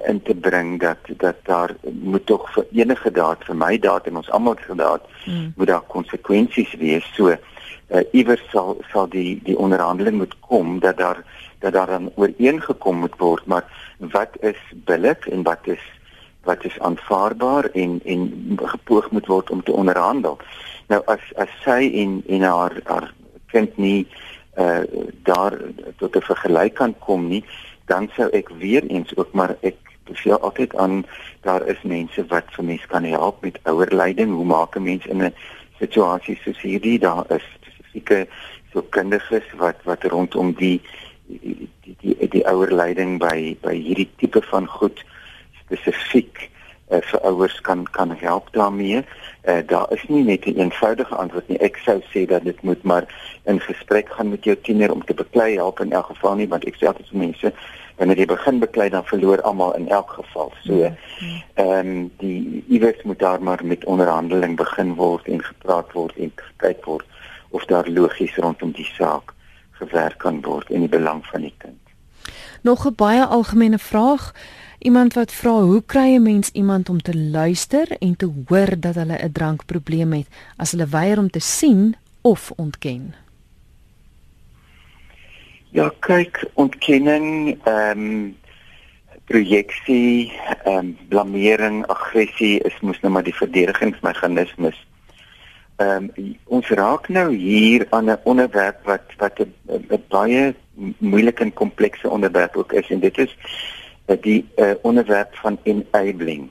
in 0.06 0.22
te 0.22 0.34
bring 0.34 0.80
dat 0.80 0.98
dat 1.16 1.36
daar 1.42 1.74
moet 2.02 2.26
tog 2.26 2.52
vir 2.52 2.66
enige 2.72 3.10
daad 3.10 3.44
vir 3.44 3.56
my 3.56 3.78
daad 3.78 4.06
en 4.06 4.16
ons 4.16 4.30
almal 4.30 4.56
se 4.66 4.74
daad 4.74 5.02
mm. 5.24 5.52
moet 5.56 5.66
daar 5.66 5.82
konsekwensies 5.88 6.74
wees. 6.78 7.14
So 7.14 7.34
uh 7.34 8.02
iewers 8.12 8.42
sal 8.50 8.78
sal 8.92 9.08
die 9.08 9.40
die 9.42 9.58
onderhandeling 9.58 10.16
moet 10.16 10.34
kom 10.40 10.78
dat 10.78 10.96
daar 10.96 11.24
dat 11.58 11.72
daar 11.72 11.86
dan 11.86 12.10
ooreengekom 12.14 12.96
moet 12.96 13.18
word. 13.18 13.46
Maar 13.46 13.64
wat 13.98 14.30
is 14.40 14.58
billik 14.84 15.26
en 15.26 15.42
wat 15.42 15.66
is 15.66 15.82
wat 16.42 16.64
is 16.64 16.78
aanvaarbaar 16.78 17.64
en 17.72 18.00
en 18.04 18.58
gepoog 18.62 19.10
moet 19.10 19.26
word 19.26 19.50
om 19.50 19.62
te 19.62 19.72
onderhandel? 19.72 20.38
Nou 20.86 21.02
as 21.06 21.32
as 21.34 21.50
sy 21.64 21.90
en 21.94 22.22
en 22.26 22.42
haar 22.42 22.80
haar 22.84 23.12
kind 23.46 23.76
nie 23.76 24.06
uh 24.58 24.82
daar 25.22 25.58
tot 25.98 26.16
'n 26.16 26.22
vergelyk 26.30 26.74
kan 26.74 26.94
kom 26.98 27.28
nie 27.28 27.44
dan 27.86 28.08
sou 28.16 28.28
ek 28.30 28.48
weer 28.58 28.86
eens 28.86 29.16
ook 29.16 29.32
maar 29.32 29.56
ek 29.60 29.76
beveel 30.06 30.38
altyd 30.38 30.76
aan 30.76 31.04
daar 31.46 31.66
is 31.66 31.82
mense 31.82 32.26
wat 32.30 32.50
vir 32.54 32.64
mense 32.64 32.86
kan 32.86 33.04
help 33.04 33.42
met 33.42 33.58
ouerleiding. 33.62 34.34
Hoe 34.34 34.44
maak 34.44 34.76
'n 34.76 34.82
mens 34.82 35.06
in 35.06 35.22
'n 35.22 35.34
situasie 35.78 36.38
soos 36.42 36.60
hierdie? 36.60 36.98
Daar 36.98 37.24
is 37.28 37.42
spesifieke 37.60 38.26
so 38.72 38.82
kundiges 38.82 39.46
wat 39.56 39.76
wat 39.84 40.04
rondom 40.04 40.52
die 40.52 40.80
die 41.26 41.68
die 41.82 41.96
die, 42.00 42.28
die 42.28 42.46
ouerleiding 42.46 43.18
by 43.18 43.56
by 43.62 43.74
hierdie 43.74 44.10
tipe 44.16 44.42
van 44.42 44.66
goed 44.66 45.04
spesifiek 45.64 46.50
uh, 46.90 47.00
vir 47.00 47.20
ouers 47.20 47.60
kan 47.60 47.86
kan 47.90 48.16
help 48.18 48.48
daarmee. 48.52 49.04
Uh, 49.44 49.58
daar 49.66 49.92
is 49.92 50.04
nie 50.08 50.24
net 50.24 50.44
'n 50.44 50.48
een 50.48 50.58
eenvoudige 50.58 51.14
antwoord 51.14 51.48
nie. 51.48 51.58
Ek 51.58 51.76
sou 51.76 52.02
sê 52.14 52.26
dat 52.26 52.44
dit 52.44 52.62
moet 52.62 52.82
maar 52.82 53.04
in 53.44 53.60
gesprek 53.60 54.08
gaan 54.10 54.28
met 54.28 54.44
jou 54.44 54.56
tiener 54.56 54.92
om 54.92 55.04
te 55.04 55.14
beklei 55.14 55.54
help 55.54 55.80
in 55.80 55.92
elk 55.92 56.06
geval 56.06 56.34
nie 56.34 56.48
want 56.48 56.64
ek 56.64 56.74
sê 56.74 56.86
altyd 56.86 57.08
vir 57.08 57.18
mense 57.18 57.52
wanneer 57.96 58.18
jy 58.18 58.26
begin 58.26 58.58
beklei 58.58 58.88
dan 58.88 59.04
verloor 59.04 59.42
almal 59.42 59.74
in 59.74 59.88
elk 59.88 60.10
geval. 60.10 60.52
So 60.64 60.74
ja. 60.74 60.92
ehm 61.54 61.86
um, 61.86 62.12
die 62.18 62.64
iewers 62.68 63.02
moet 63.02 63.18
daar 63.18 63.42
maar 63.42 63.64
met 63.64 63.84
onderhandeling 63.84 64.56
begin 64.56 64.94
word 64.94 65.26
en 65.26 65.44
gepraat 65.44 65.92
word 65.92 66.16
en 66.16 66.32
gekyk 66.34 66.84
word 66.84 67.04
of 67.50 67.64
daar 67.64 67.88
logies 67.88 68.36
rondom 68.36 68.72
die 68.72 68.90
saak 68.98 69.34
gewerk 69.70 70.18
kan 70.18 70.40
word 70.42 70.70
in 70.70 70.80
die 70.80 70.88
belang 70.88 71.26
van 71.26 71.40
die 71.40 71.54
kind. 71.58 71.80
Nog 72.62 72.86
'n 72.86 72.94
baie 72.94 73.24
algemene 73.24 73.78
vraag. 73.78 74.32
Iemand 74.86 75.14
wat 75.18 75.32
vra 75.34 75.50
hoe 75.50 75.82
kry 75.82 76.14
'n 76.14 76.22
mens 76.22 76.50
iemand 76.50 76.88
om 76.88 77.02
te 77.02 77.16
luister 77.18 77.96
en 77.98 78.16
te 78.16 78.28
hoor 78.46 78.70
dat 78.80 78.94
hulle 78.94 79.18
'n 79.18 79.32
drankprobleem 79.32 80.12
het 80.12 80.28
as 80.56 80.70
hulle 80.70 80.86
weier 80.86 81.18
om 81.18 81.30
te 81.30 81.38
sien 81.38 81.96
of 82.20 82.50
ontken? 82.56 83.14
Ja, 85.70 85.92
kyk, 85.98 86.50
ontkenning, 86.54 87.58
ehm 87.64 87.98
um, 87.98 88.36
projeksie, 89.24 90.32
ehm 90.64 90.78
um, 90.78 90.98
blameering, 91.08 91.86
aggressie 91.86 92.60
is 92.60 92.80
mos 92.80 93.00
nou 93.00 93.12
maar 93.12 93.26
die 93.26 93.40
verdedigingsmeganismes. 93.42 94.86
Ehm 95.76 96.10
um, 96.16 96.36
ons 96.44 96.68
raak 96.68 97.08
nou 97.08 97.34
hier 97.34 97.86
aan 97.90 98.10
'n 98.10 98.18
onderwerp 98.22 98.84
wat 98.84 99.06
wat 99.18 99.40
'n 99.40 100.02
baie 100.08 100.54
moeilike 100.98 101.42
en 101.42 101.52
komplekse 101.52 102.08
onderwerp 102.08 102.56
ook 102.56 102.72
is 102.72 102.90
en 102.90 103.00
dit 103.00 103.18
is 103.18 103.36
die 104.06 104.48
uh, 104.56 104.70
onderwerp 104.82 105.34
van 105.36 105.58
enabling. 105.62 106.50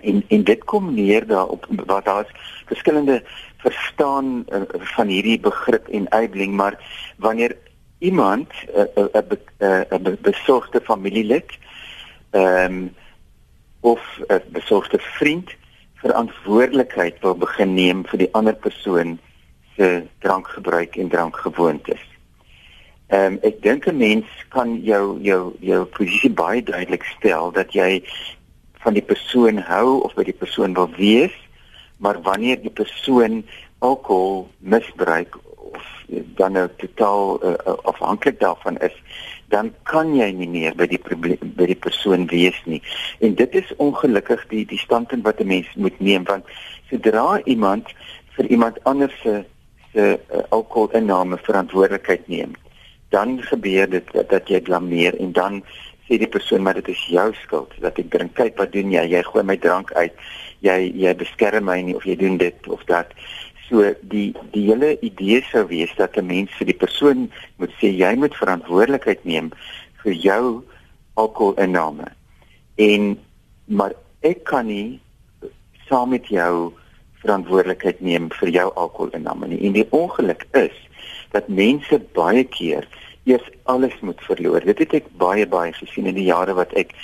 En 0.00 0.24
en 0.28 0.44
dit 0.44 0.64
kom 0.64 0.94
neer 0.94 1.26
daarop 1.26 1.66
wat 1.68 2.04
daar's 2.04 2.30
verskillende 2.66 3.22
verstaan 3.56 4.44
uh, 4.48 4.60
van 4.94 5.06
hierdie 5.06 5.40
begrip 5.40 5.88
enabling, 5.88 6.54
maar 6.54 6.78
wanneer 7.16 7.56
iemand 7.98 8.48
'n 8.74 8.88
uh, 8.96 9.04
'n 9.12 9.38
uh, 9.58 9.80
uh, 9.90 10.16
besorgde 10.20 10.80
familielid 10.80 11.58
ehm 12.30 12.72
um, 12.72 12.94
of 13.80 14.00
'n 14.28 14.42
besorgde 14.52 14.98
vriend 14.98 15.50
verantwoordelikheid 15.94 17.20
wil 17.20 17.36
begin 17.36 17.74
neem 17.74 18.04
vir 18.06 18.18
die 18.18 18.32
ander 18.32 18.54
persoon 18.54 19.18
se 19.76 20.06
drankgebruik 20.18 20.96
en 20.96 21.08
drankgewoontes. 21.08 22.09
Ehm 23.10 23.32
um, 23.32 23.38
ek 23.42 23.62
dink 23.62 23.86
'n 23.86 23.96
mens 23.96 24.26
kan 24.48 24.78
jou 24.82 25.18
jou 25.20 25.54
jou 25.60 25.84
posisie 25.84 26.30
baie 26.30 26.62
duidelik 26.62 27.04
stel 27.04 27.50
dat 27.50 27.72
jy 27.74 28.02
van 28.82 28.94
die 28.94 29.02
persoon 29.02 29.58
hou 29.58 30.00
of 30.06 30.14
by 30.14 30.24
die 30.24 30.40
persoon 30.42 30.74
wil 30.74 30.90
wees, 30.96 31.34
maar 31.98 32.22
wanneer 32.22 32.62
die 32.62 32.70
persoon 32.70 33.42
alkohol 33.78 34.48
misbruik 34.58 35.36
of 35.56 35.82
dan 36.38 36.52
nou 36.52 36.68
totaal 36.76 37.40
uh, 37.42 37.74
afhanklik 37.82 38.40
daarvan 38.40 38.78
is, 38.78 38.94
dan 39.48 39.74
kan 39.82 40.14
jy 40.14 40.30
nie 40.30 40.48
meer 40.48 40.74
by 40.78 40.86
die 40.86 41.02
probleem 41.02 41.52
by 41.58 41.66
die 41.66 41.78
persoon 41.78 42.26
wees 42.30 42.56
nie. 42.64 42.82
En 43.18 43.34
dit 43.34 43.54
is 43.54 43.74
ongelukkig 43.76 44.46
die 44.54 44.64
die 44.70 44.78
standpunt 44.78 45.26
wat 45.26 45.40
'n 45.40 45.50
mens 45.50 45.66
moet 45.74 45.98
neem 46.00 46.24
want 46.24 46.46
sodra 46.90 47.40
iemand 47.44 47.90
vir 48.38 48.46
iemand 48.46 48.78
anders 48.84 49.14
se 49.22 49.44
se 49.92 50.18
uh, 50.32 50.42
alkoholinname 50.48 51.38
verantwoordelikheid 51.42 52.28
neem, 52.28 52.54
dan 53.10 53.38
gebeur 53.42 53.90
dit 53.90 54.12
dat, 54.12 54.28
dat 54.30 54.48
jy 54.48 54.60
blameer 54.66 55.16
en 55.18 55.32
dan 55.32 55.60
sê 56.06 56.18
die 56.18 56.30
persoon 56.30 56.62
maar 56.62 56.78
dit 56.78 56.88
is 56.90 57.02
jou 57.10 57.28
skuld 57.42 57.74
dat 57.82 57.98
ek 57.98 58.10
drink. 58.10 58.34
Kyk 58.38 58.58
wat 58.58 58.72
doen 58.74 58.90
jy? 58.90 59.04
Jy 59.12 59.22
gooi 59.28 59.44
my 59.46 59.56
drank 59.62 59.92
uit. 59.94 60.14
Jy 60.66 60.78
jy 60.98 61.14
beskerm 61.18 61.68
my 61.70 61.78
nie 61.86 61.94
of 61.98 62.06
jy 62.06 62.16
doen 62.18 62.38
dit 62.40 62.70
of 62.70 62.82
dat. 62.90 63.14
So 63.68 63.92
die 64.10 64.30
die 64.54 64.66
hele 64.66 64.96
idee 65.06 65.42
sou 65.50 65.66
wees 65.70 65.92
dat 65.98 66.18
'n 66.18 66.26
mens 66.26 66.50
vir 66.58 66.66
die 66.66 66.80
persoon 66.82 67.30
moet 67.58 67.70
sê 67.78 67.94
jy 67.94 68.14
moet 68.16 68.34
verantwoordelikheid 68.34 69.24
neem 69.24 69.50
vir 70.02 70.12
jou 70.12 70.64
alkoholinname. 71.14 72.10
En 72.76 73.18
maar 73.66 73.94
ek 74.22 74.44
kan 74.44 74.66
nie 74.66 75.00
saam 75.88 76.10
met 76.10 76.26
jou 76.26 76.72
verantwoordelikheid 77.22 78.00
neem 78.00 78.30
vir 78.40 78.48
jou 78.48 78.68
alkoholinname 78.74 79.46
nie. 79.46 79.60
En 79.66 79.72
die 79.72 79.86
ongeluk 79.90 80.46
is 80.52 80.74
dat 81.30 81.48
mense 81.48 82.00
baie 82.14 82.44
keer 82.44 82.88
eers 83.24 83.48
alles 83.62 83.94
moet 84.00 84.20
verloor. 84.20 84.64
Dit 84.64 84.78
het 84.78 84.94
ek 85.00 85.08
baie 85.20 85.46
baie 85.46 85.72
gesien 85.76 86.08
in 86.10 86.16
die 86.16 86.28
jare 86.28 86.54
wat 86.58 86.72
ek 86.78 86.94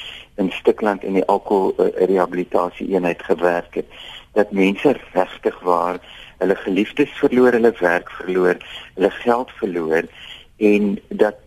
in 0.41 0.51
Stikland 0.53 1.05
in 1.05 1.19
die 1.19 1.25
alkohol 1.33 1.75
uh, 1.77 1.91
rehabilitasie 2.09 2.89
eenheid 2.93 3.23
gewerk 3.23 3.75
het. 3.81 3.89
Dat 4.37 4.53
mense 4.53 4.97
regtig 5.13 5.59
waar 5.65 6.01
hulle 6.39 6.57
geliefdes 6.57 7.13
verloor, 7.21 7.53
hulle 7.57 7.73
werk 7.81 8.11
verloor, 8.19 8.61
hulle 8.95 9.13
geld 9.23 9.53
verloor 9.61 10.09
en 10.57 10.97
dat 11.09 11.43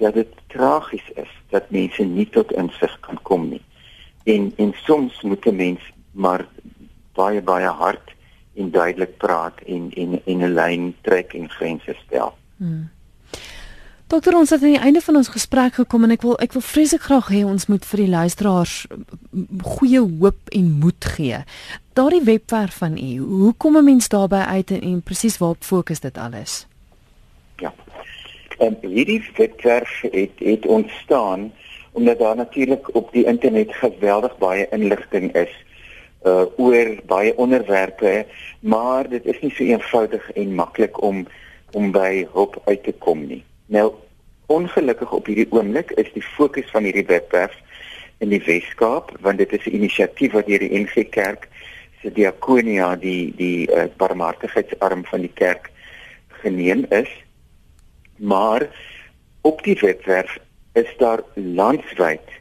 dat 0.00 0.14
dit 0.16 0.28
tragies 0.48 1.04
is 1.20 1.32
dat 1.52 1.68
mense 1.70 2.02
nie 2.02 2.24
tot 2.32 2.52
insig 2.56 2.92
kan 3.04 3.18
kom 3.22 3.50
nie. 3.50 3.62
En 4.24 4.52
en 4.56 4.72
soms 4.84 5.20
moet 5.22 5.46
'n 5.46 5.56
mens 5.56 5.80
maar 6.12 6.46
baie 7.14 7.42
baie 7.42 7.68
hard 7.68 8.14
en 8.60 8.70
duidelik 8.70 9.16
praat 9.18 9.60
en 9.66 9.90
en 9.96 10.20
en 10.24 10.38
'n 10.44 10.54
lyn 10.54 10.94
trek 11.02 11.34
en 11.34 11.48
grense 11.48 11.94
stel. 12.06 12.34
Hmm. 12.56 12.88
Dokter, 14.10 14.34
ons 14.34 14.50
het 14.50 14.62
aan 14.62 14.72
die 14.72 14.82
einde 14.82 15.00
van 15.00 15.16
ons 15.16 15.28
gesprek 15.30 15.76
gekom 15.78 16.02
en 16.04 16.10
ek 16.10 16.24
wil 16.26 16.32
ek 16.42 16.52
wil 16.56 16.64
vreeslik 16.66 17.04
graag 17.06 17.28
hê 17.30 17.44
ons 17.46 17.68
moet 17.70 17.84
vir 17.92 18.00
die 18.02 18.10
luisteraars 18.10 18.72
goeie 19.62 20.00
hoop 20.02 20.50
en 20.58 20.72
moed 20.82 21.04
gee. 21.14 21.38
Daardie 21.94 22.24
webwerf 22.26 22.80
van 22.82 22.98
u, 22.98 23.12
hoe 23.18 23.54
kom 23.54 23.76
'n 23.78 23.84
mens 23.84 24.08
daarby 24.08 24.42
uit 24.56 24.70
en, 24.70 24.80
en 24.80 25.02
presies 25.02 25.38
waarop 25.38 25.62
fokus 25.62 26.00
dit 26.00 26.18
alles? 26.18 26.66
Ja. 27.56 27.72
En 28.58 28.78
hierdie 28.82 29.22
webwerf 29.36 30.00
het 30.00 30.34
het 30.38 30.66
ontstaan 30.66 31.52
omdat 31.92 32.18
daar 32.18 32.36
natuurlik 32.36 32.94
op 32.94 33.12
die 33.12 33.24
internet 33.24 33.74
geweldig 33.74 34.38
baie 34.38 34.66
inligting 34.70 35.34
is 35.34 35.54
uh 36.24 36.46
oor 36.56 36.96
baie 37.08 37.36
onderwerpe, 37.36 38.26
maar 38.60 39.08
dit 39.08 39.24
is 39.26 39.40
nie 39.40 39.52
so 39.54 39.64
eenvoudig 39.64 40.30
en 40.32 40.54
maklik 40.54 41.02
om 41.02 41.26
om 41.72 41.92
by 41.94 42.26
hulp 42.32 42.58
uit 42.66 42.82
te 42.84 42.92
kom 42.92 43.26
nie. 43.26 43.44
Nou 43.66 43.92
ongelukkig 44.46 45.12
op 45.12 45.26
hierdie 45.26 45.46
oomblik 45.50 45.90
is 45.90 46.10
die 46.12 46.24
fokus 46.36 46.70
van 46.70 46.84
hierdie 46.84 47.06
webwerf 47.06 47.54
in 48.18 48.28
die 48.28 48.42
Weskaap 48.44 49.14
want 49.20 49.38
dit 49.38 49.52
is 49.52 49.66
'n 49.66 49.76
inisiatief 49.80 50.32
wat 50.32 50.46
deur 50.46 50.58
die 50.58 50.78
NG 50.78 51.08
Kerk 51.10 51.48
se 52.02 52.10
diakonia 52.12 52.94
die 52.96 53.32
die 53.36 53.68
uh, 53.68 53.84
barmhartigheidsarm 54.00 55.04
van 55.04 55.26
die 55.26 55.32
kerk 55.34 55.70
geneem 56.42 56.86
is. 56.88 57.10
Maar 58.16 58.68
op 59.40 59.62
die 59.64 59.76
webwerf 59.80 60.38
is 60.72 60.88
daar 60.98 61.22
landwyd 61.34 62.39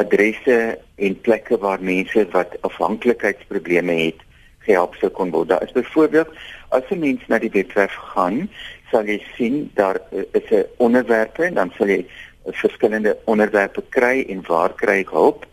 adresse 0.00 0.78
en 0.96 1.20
plekke 1.20 1.58
waar 1.58 1.82
mense 1.82 2.26
wat 2.32 2.56
afhanklikheidsprobleme 2.66 3.96
het 4.04 4.24
gehelp 4.66 4.96
sou 5.00 5.10
kon 5.10 5.32
word. 5.34 5.48
Daar 5.48 5.64
is 5.66 5.76
byvoorbeeld 5.76 6.32
as 6.68 6.90
'n 6.90 6.98
mens 6.98 7.22
na 7.26 7.38
die 7.38 7.50
webwerf 7.50 7.94
gaan, 8.14 8.50
sal 8.90 9.04
jy 9.04 9.20
sien 9.36 9.70
daar 9.74 10.00
uh, 10.12 10.22
is 10.32 10.50
'n 10.50 10.66
onderwerpe 10.76 11.44
en 11.44 11.54
dan 11.54 11.72
sal 11.76 11.86
jy 11.86 12.04
uh, 12.04 12.52
verskillende 12.52 13.16
onderwerpe 13.24 13.82
kry 13.88 14.24
en 14.28 14.42
waar 14.46 14.74
kry 14.74 15.00
ek 15.00 15.10
hulp? 15.10 15.46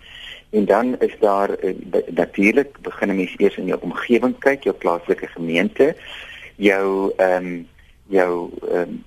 En 0.49 0.65
dan 0.65 0.99
is 0.99 1.15
daar 1.19 1.49
uh, 1.63 1.73
natuurlik 2.07 2.81
begin 2.81 3.09
'n 3.09 3.15
mens 3.15 3.33
eers 3.37 3.57
in 3.57 3.65
jou 3.65 3.79
omgewing 3.81 4.35
kyk, 4.39 4.63
jou 4.63 4.75
plaaslike 4.75 5.27
gemeente, 5.27 5.95
jou 6.55 7.11
ehm 7.17 7.45
um, 7.45 7.67
jou 8.07 8.49
ehm 8.71 8.79
um, 8.79 9.03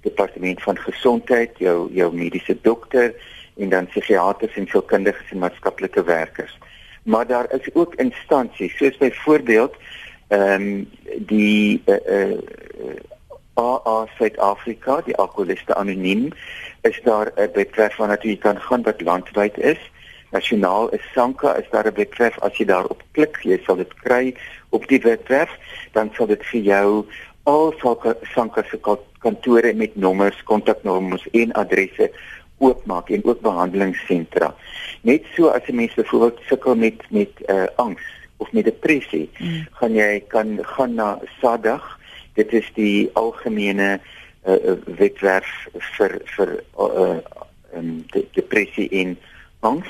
departement 0.00 0.62
van 0.62 0.78
gesondheid, 0.78 1.58
jou 1.58 1.92
jou 1.92 2.14
mediese 2.14 2.56
dokter 2.62 3.14
en 3.58 3.68
dan 3.68 3.86
psigiaters 3.86 4.56
en 4.56 4.66
sielkundiges 4.66 5.30
en 5.30 5.38
maatskaplike 5.38 6.04
werkers. 6.04 6.58
Maar 7.02 7.26
daar 7.26 7.52
is 7.52 7.74
ook 7.74 7.94
instansies 7.94 8.76
soos 8.76 8.96
byvoorbeeld 8.96 9.74
ehm 10.28 10.62
um, 10.62 10.90
die 11.26 11.82
uh, 11.86 11.96
uh, 12.06 12.38
AA 13.58 14.06
Suid-Afrika, 14.16 15.00
die 15.04 15.16
alkoholiste 15.16 15.74
anoniem, 15.74 16.28
is 16.80 17.00
daar 17.02 17.32
'n 17.34 17.50
webwerf 17.52 17.96
waarna 17.96 18.16
jy 18.20 18.36
kan 18.36 18.60
gaan 18.60 18.82
wat 18.82 19.00
landwyd 19.00 19.58
is. 19.58 19.90
Nasionaal 20.30 20.88
is 20.88 21.12
Sanka, 21.14 21.56
is 21.56 21.70
daar 21.70 21.86
'n 21.86 21.94
webwerf 21.94 22.38
as 22.38 22.56
jy 22.56 22.64
daarop 22.64 23.02
klik, 23.12 23.38
jy 23.42 23.60
sal 23.64 23.76
dit 23.76 23.94
kry 23.94 24.34
op 24.68 24.88
die 24.88 25.00
webwerf, 25.00 25.50
dan 25.92 26.10
sal 26.14 26.26
dit 26.26 26.46
vir 26.46 26.60
jou 26.60 27.06
al 27.42 27.74
Sanka 28.34 28.62
se 28.70 28.78
kantore 29.18 29.74
met 29.74 29.96
nommers, 29.96 30.42
kontaknommers 30.42 31.30
en 31.30 31.52
adresse 31.52 32.10
oopmaak 32.58 33.10
en 33.10 33.24
ook 33.24 33.40
behandelingssentra. 33.40 34.54
Net 35.00 35.24
so 35.34 35.48
as 35.48 35.66
'n 35.66 35.74
mens 35.74 35.94
byvoorbeeld 35.94 36.40
sukkel 36.46 36.74
met 36.74 37.02
met 37.10 37.30
uh, 37.46 37.66
angs 37.76 38.02
of 38.36 38.52
met 38.52 38.64
depressie, 38.64 39.30
mm. 39.38 39.66
gaan 39.72 39.94
jy 39.94 40.24
kan 40.28 40.58
gaan 40.62 40.94
na 40.94 41.18
SADAG 41.40 41.98
dit 42.38 42.52
is 42.52 42.70
die 42.74 43.10
algemene 43.12 44.00
uh, 44.46 44.74
wetwerf 44.98 45.48
vir 45.96 46.20
vir 46.36 46.52
uh, 46.78 47.18
um, 47.74 48.04
de, 48.14 48.26
depressie 48.32 48.88
en 49.02 49.16
angs 49.60 49.88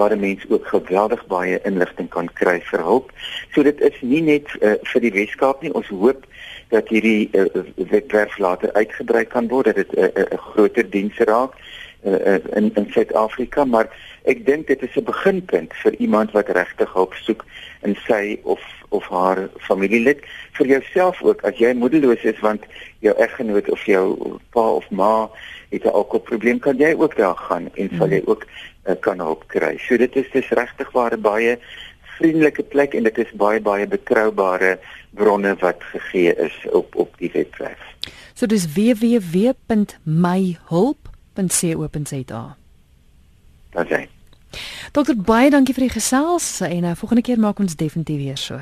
waar 0.00 0.16
mense 0.16 0.48
ook 0.48 0.66
geweldig 0.66 1.26
baie 1.28 1.58
inligting 1.68 2.08
kan 2.08 2.30
kry 2.40 2.56
vir 2.70 2.80
hulp. 2.80 3.10
So 3.52 3.62
dit 3.62 3.80
is 3.84 3.98
nie 4.00 4.22
net 4.24 4.48
uh, 4.60 4.78
vir 4.88 5.04
die 5.04 5.12
Weskaap 5.12 5.60
nie. 5.62 5.72
Ons 5.76 5.90
hoop 5.92 6.24
dat 6.72 6.88
hierdie 6.88 7.28
uh, 7.36 7.44
wetwerf 7.92 8.38
later 8.40 8.72
uitgebrei 8.72 9.26
kan 9.28 9.50
word 9.52 9.68
dat 9.68 9.82
dit 9.82 9.92
'n 9.92 10.08
uh, 10.08 10.24
uh, 10.24 10.40
groter 10.54 10.88
diens 10.90 11.18
raak 11.28 11.58
uh, 12.04 12.38
in 12.56 12.74
in 12.74 12.86
Suid-Afrika, 12.90 13.64
maar 13.64 13.90
ek 14.22 14.46
dink 14.46 14.66
dit 14.66 14.82
is 14.82 14.96
'n 14.96 15.04
beginpunt 15.04 15.74
vir 15.82 15.94
iemand 15.98 16.30
wat 16.32 16.48
regtig 16.48 16.92
hulp 16.92 17.14
soek 17.14 17.44
in 17.82 17.96
sy 18.06 18.38
of 18.42 18.60
of 18.88 19.08
haar 19.08 19.48
familielid 19.58 20.20
vir 20.52 20.66
jouself 20.66 21.22
ook 21.22 21.42
as 21.48 21.56
jy 21.56 21.72
moedeloos 21.74 22.24
is 22.24 22.40
want 22.40 22.64
jou 22.98 23.14
eggenoot 23.16 23.70
of 23.70 23.84
jou 23.84 24.38
pa 24.52 24.66
of 24.80 24.90
ma 24.90 25.30
het 25.70 25.84
'n 25.84 25.88
alkoholprobleem 25.88 26.58
kan 26.58 26.76
jy 26.76 26.94
ook 26.94 27.16
daar 27.16 27.36
gaan 27.36 27.70
en 27.74 27.90
sal 27.98 28.08
jy 28.08 28.22
ook 28.24 28.46
uh, 28.86 28.94
kan 29.00 29.18
hulp 29.18 29.44
kry. 29.46 29.78
So 29.78 29.96
dit 29.96 30.16
is 30.16 30.30
dis 30.32 30.48
regtig 30.48 30.90
waar 30.92 31.18
baie 31.18 31.58
vriendelike 32.18 32.62
plek 32.62 32.94
en 32.94 33.02
dit 33.02 33.18
is 33.18 33.32
baie 33.32 33.60
baie 33.60 33.86
betroubare 33.86 34.78
bronne 35.10 35.56
wat 35.60 35.82
gegee 35.82 36.34
is 36.34 36.56
op 36.70 36.94
op 36.96 37.18
die 37.18 37.30
webwerf. 37.32 37.80
So 38.34 38.46
dis 38.46 38.66
www.myhulp.co.za. 41.34 42.56
Dat 43.70 43.88
sê. 43.88 44.08
Dokter 44.92 45.16
baie 45.16 45.50
dankie 45.50 45.74
vir 45.74 45.88
die 45.88 45.94
gesels 45.94 46.60
en 46.60 46.82
nou 46.84 46.96
volgende 46.96 47.22
keer 47.24 47.38
maak 47.40 47.58
ons 47.58 47.76
definitief 47.76 48.20
weer 48.20 48.36
so. 48.36 48.60